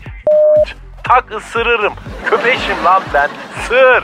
[1.04, 1.94] tak ısırırım.
[2.26, 3.30] Köpeşim lan ben.
[3.68, 4.04] Sır.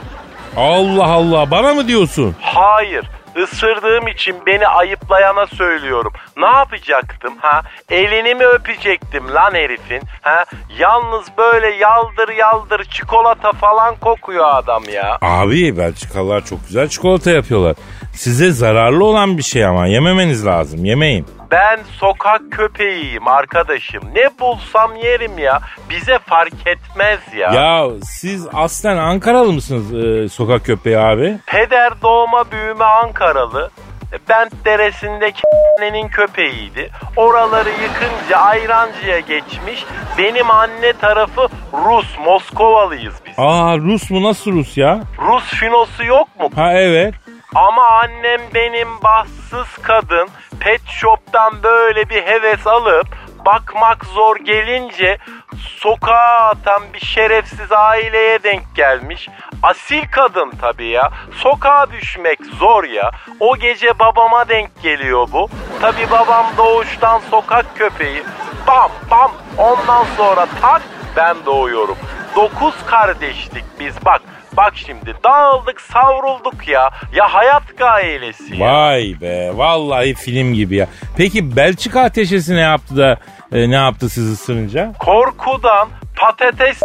[0.57, 2.36] Allah Allah bana mı diyorsun?
[2.41, 3.05] Hayır.
[3.43, 6.13] Isırdığım için beni ayıplayana söylüyorum.
[6.38, 7.61] Ne yapacaktım ha?
[7.89, 10.01] Elini mi öpecektim lan herifin?
[10.21, 10.45] Ha?
[10.79, 15.17] Yalnız böyle yaldır yaldır çikolata falan kokuyor adam ya.
[15.21, 17.75] Abi Belçikalılar çok güzel çikolata yapıyorlar.
[18.13, 21.27] Size zararlı olan bir şey ama yememeniz lazım yemeyin.
[21.52, 24.04] Ben sokak köpeğiyim arkadaşım.
[24.16, 25.60] Ne bulsam yerim ya.
[25.89, 27.52] Bize fark etmez ya.
[27.54, 31.38] Ya siz aslen Ankaralı mısınız e, sokak köpeği abi?
[31.46, 33.72] Peder doğma büyüme Ankaralı.
[34.14, 35.41] E, Bent Deresi'ndeki
[35.78, 36.89] annenin köpeğiydi.
[37.16, 39.86] Oraları yıkınca Ayrancı'ya geçmiş.
[40.18, 43.34] Benim anne tarafı Rus, Moskovalıyız biz.
[43.38, 45.00] Aa Rus mu nasıl Rus ya?
[45.28, 46.50] Rus finosu yok mu?
[46.56, 47.14] Ha evet.
[47.56, 50.30] Ama annem benim bahtsız kadın
[50.60, 53.08] pet shop'tan böyle bir heves alıp
[53.45, 55.18] bakmak zor gelince
[55.58, 59.30] sokağa atan bir şerefsiz aileye denk gelmiş.
[59.64, 61.12] Asil kadın tabii ya.
[61.36, 63.12] Sokağa düşmek zor ya.
[63.39, 65.49] O gece babama denk geliyor bu.
[65.82, 68.24] Tabii babam doğuştan sokak köpeği.
[68.68, 70.82] Bam bam ondan sonra tak
[71.16, 71.97] ben doğuyorum.
[72.36, 74.22] Dokuz kardeşlik biz bak.
[74.58, 76.89] Bak şimdi dağıldık savrulduk ya.
[77.14, 78.68] Ya hayat gailesi ya.
[78.68, 80.88] Vay be vallahi film gibi ya.
[81.18, 83.18] Peki Belçika ateşesi ne yaptı da
[83.51, 84.93] e, ne yaptı sizi ısırınca?
[84.99, 86.82] Korkudan patates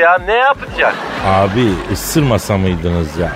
[0.00, 0.94] ya ne yapacak?
[1.26, 3.32] Abi ısırmasa mıydınız ya?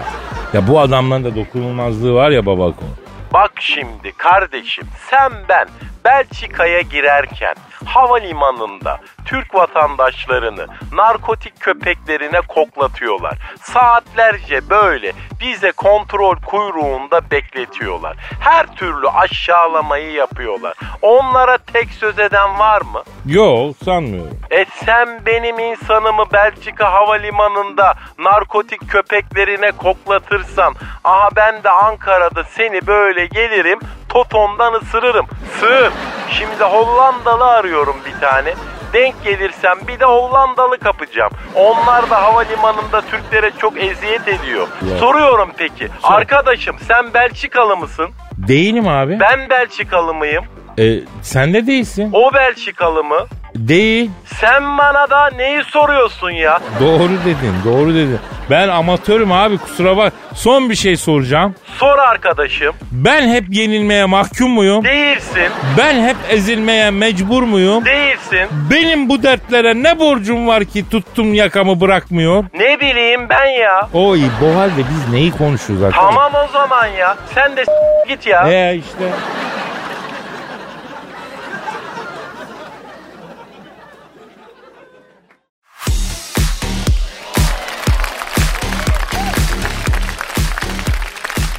[0.53, 2.89] Ya bu adamların da dokunulmazlığı var ya baba konu.
[3.33, 5.69] Bak şimdi kardeşim sen ben
[6.05, 7.55] Belçika'ya girerken
[7.85, 13.35] havalimanında Türk vatandaşlarını narkotik köpeklerine koklatıyorlar.
[13.63, 18.17] Saatlerce böyle bize kontrol kuyruğunda bekletiyorlar.
[18.41, 20.75] Her türlü aşağılamayı yapıyorlar.
[21.03, 23.03] Onlara tek söz eden var mı?
[23.27, 24.39] Yok sanmıyorum.
[24.51, 33.27] E sen benim insanımı Belçika havalimanında narkotik köpeklerine koklatırsan aha ben de Ankara'da seni böyle
[33.27, 35.27] gelirim totondan ısırırım.
[35.61, 35.93] Sığır.
[36.31, 38.55] Şimdi Hollandalı arıyorum bir tane.
[38.95, 41.31] Denk gelirsem bir de Hollandalı kapacağım.
[41.55, 44.69] Onlar da havalimanında Türklere çok eziyet ediyor.
[45.01, 45.89] Soruyorum peki.
[46.03, 48.11] Arkadaşım sen Belçikalı mısın?
[48.49, 49.21] Değilim abi.
[49.21, 50.45] Ben Belçikalı mıyım?
[50.79, 52.11] E, sen de değilsin.
[52.13, 53.27] O Belçikalı mı?
[53.55, 54.11] Değil.
[54.41, 56.59] Sen bana da neyi soruyorsun ya?
[56.81, 58.19] Doğru dedin doğru dedin.
[58.51, 60.13] Ben amatörüm abi kusura bak.
[60.35, 61.55] Son bir şey soracağım.
[61.79, 62.75] Sor arkadaşım.
[62.93, 64.85] Ben hep yenilmeye mahkum muyum?
[64.85, 65.49] Değilsin.
[65.79, 67.85] Ben hep ezilmeye mecbur muyum?
[67.85, 68.49] Değilsin.
[68.71, 72.45] Benim bu dertlere ne borcum var ki tuttum yakamı bırakmıyor?
[72.55, 73.89] Ne bileyim ben ya.
[73.93, 76.05] Oy bu halde biz neyi konuşuyoruz arkadaş?
[76.05, 77.17] Tamam o zaman ya.
[77.35, 77.65] Sen de
[78.09, 78.49] git ya.
[78.51, 79.11] Ee işte.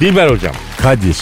[0.00, 1.16] Dilber hocam Kadir.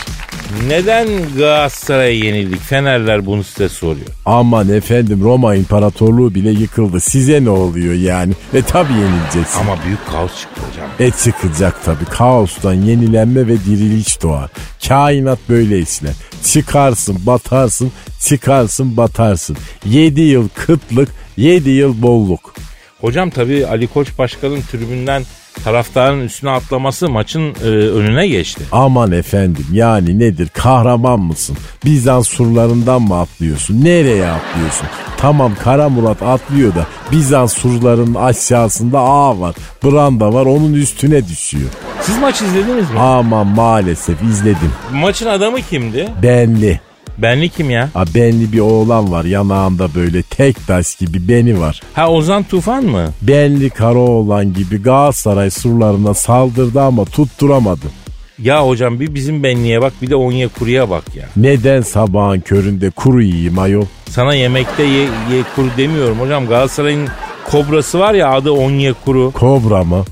[0.69, 2.61] neden Galatasaray'a yenildik?
[2.61, 4.07] Fenerler bunu size soruyor.
[4.25, 7.01] Aman efendim Roma İmparatorluğu bile yıkıldı.
[7.01, 8.33] Size ne oluyor yani?
[8.55, 9.61] E tabi yenileceksin.
[9.61, 10.87] Ama büyük kaos çıktı hocam.
[10.99, 12.05] E çıkacak tabi.
[12.05, 14.51] Kaostan yenilenme ve diriliş doğar.
[14.89, 16.13] Kainat böyle işler.
[16.45, 19.57] Çıkarsın batarsın, çıkarsın batarsın.
[19.85, 22.55] 7 yıl kıtlık, 7 yıl bolluk.
[23.01, 25.23] Hocam tabii Ali Koç Başkan'ın tribünden
[25.65, 28.65] taraftarın üstüne atlaması maçın e, önüne geçti.
[28.73, 31.57] Aman efendim yani nedir kahraman mısın?
[31.85, 33.85] Bizans surlarından mı atlıyorsun?
[33.85, 34.87] Nereye atlıyorsun?
[35.17, 39.55] Tamam Kara Murat atlıyor da Bizans surlarının aşağısında ağ var.
[39.85, 41.71] Branda var onun üstüne düşüyor.
[42.03, 42.99] Siz maç izlediniz mi?
[42.99, 44.73] Aman maalesef izledim.
[44.93, 46.09] Maçın adamı kimdi?
[46.23, 46.81] Benli.
[47.19, 47.89] Benli kim ya?
[47.95, 51.81] Ha, benli bir oğlan var yanağında böyle tek taş gibi beni var.
[51.95, 53.09] Ha Ozan Tufan mı?
[53.23, 57.87] Benli Karaoğlan gibi Galatasaray surlarına saldırdı ama tutturamadı.
[58.39, 61.25] Ya hocam bir bizim benliğe bak bir de Onyekuru'ya bak ya.
[61.37, 63.85] Neden sabahın köründe kuru yiyeyim ayol?
[64.09, 66.47] Sana yemekte ye, ye kuru demiyorum hocam.
[66.47, 67.09] Galatasaray'ın
[67.51, 69.31] kobrası var ya adı Onyekuru.
[69.33, 70.05] Kobra mı?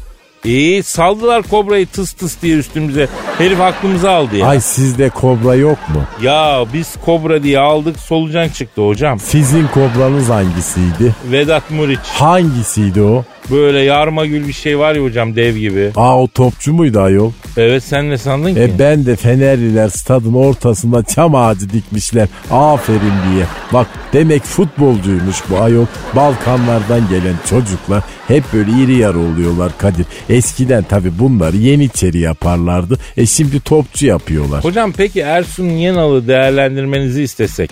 [0.44, 3.08] İyi saldılar kobrayı tıs tıs diye üstümüze.
[3.38, 4.46] Herif aklımızı aldı ya.
[4.46, 6.02] Ay sizde kobra yok mu?
[6.22, 9.18] Ya biz kobra diye aldık solucan çıktı hocam.
[9.20, 11.14] Sizin kobranız hangisiydi?
[11.30, 11.98] Vedat Muriç.
[12.02, 13.24] Hangisiydi o?
[13.50, 15.90] Böyle yarma gül bir şey var ya hocam dev gibi.
[15.96, 17.32] Aa o topçu muydu ayol?
[17.56, 18.60] Evet sen ne sandın ki?
[18.60, 22.28] E ben de Fenerliler stadın ortasında çam ağacı dikmişler.
[22.50, 23.44] Aferin diye.
[23.72, 25.86] Bak demek futbolcuymuş bu ayol.
[26.16, 30.06] Balkanlardan gelen çocuklar hep böyle iri yarı oluyorlar Kadir.
[30.32, 32.98] Eskiden tabi bunları yeniçeri yaparlardı.
[33.16, 34.64] E şimdi topçu yapıyorlar.
[34.64, 37.70] Hocam peki Ersun Yanal'ı değerlendirmenizi istesek.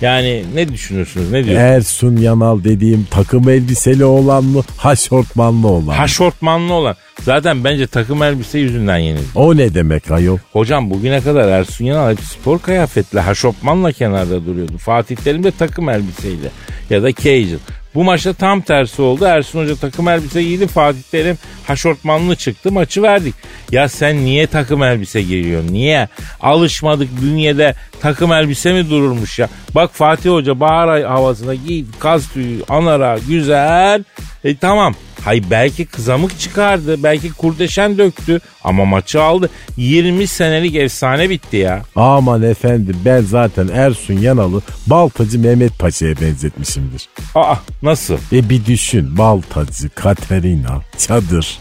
[0.00, 1.70] Yani ne düşünürsünüz ne diyorsunuz?
[1.70, 4.62] Ersun Yanal dediğim takım elbiseli olan mı?
[4.76, 5.92] Haşortmanlı olan mı?
[5.92, 6.96] Haşortmanlı olan.
[7.22, 9.24] Zaten bence takım elbise yüzünden yenildi.
[9.34, 10.38] O ne demek ayol?
[10.52, 14.78] Hocam bugüne kadar Ersun Yanal hep spor kıyafetle, haşopmanla kenarda duruyordu.
[14.78, 16.50] Fatih Terim de takım elbiseyle
[16.90, 17.58] ya da casual.
[17.96, 19.24] Bu maçta tam tersi oldu.
[19.24, 20.66] Ersun Hoca takım elbise giydi.
[20.66, 22.72] Fatih Terim haşortmanlı çıktı.
[22.72, 23.34] Maçı verdik.
[23.72, 25.72] Ya sen niye takım elbise giyiyorsun?
[25.72, 26.08] Niye?
[26.40, 29.48] Alışmadık bünyede takım elbise mi dururmuş ya?
[29.74, 31.88] Bak Fatih Hoca bahar ay havasında giydi.
[31.98, 34.04] Kaz tüyü, anara, güzel.
[34.44, 34.94] E tamam.
[35.26, 37.02] Hay belki kızamık çıkardı.
[37.02, 38.40] Belki kurdeşen döktü.
[38.64, 39.50] Ama maçı aldı.
[39.76, 41.82] 20 senelik efsane bitti ya.
[41.96, 47.08] Aman efendim ben zaten Ersun Yanal'ı Baltacı Mehmet Paşa'ya benzetmişimdir.
[47.34, 48.18] Aa nasıl?
[48.32, 51.58] E bir düşün Baltacı, Katerina, Çadır.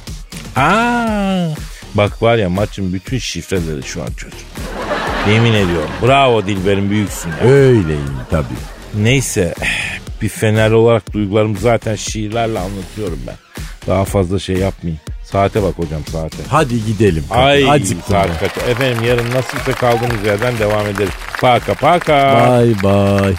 [0.55, 1.47] Aa,
[1.95, 4.39] bak var ya maçın bütün şifreleri şu an çocuk.
[5.29, 5.89] Yemin ediyorum.
[6.01, 7.49] Bravo Dilber'in büyüksün ya.
[7.49, 8.45] Öyleyim tabii.
[9.03, 9.53] Neyse
[10.21, 13.35] bir Fenerli olarak duygularımı zaten şiirlerle anlatıyorum ben.
[13.87, 15.01] Daha fazla şey yapmayayım.
[15.23, 16.37] Saate bak hocam saate.
[16.49, 17.23] Hadi gidelim.
[17.29, 18.57] Ay Acıktım saat kaç.
[18.69, 21.13] Efendim yarın nasılsa kaldığımız yerden devam ederiz.
[21.41, 22.49] Paka paka.
[22.49, 23.35] Bye bye.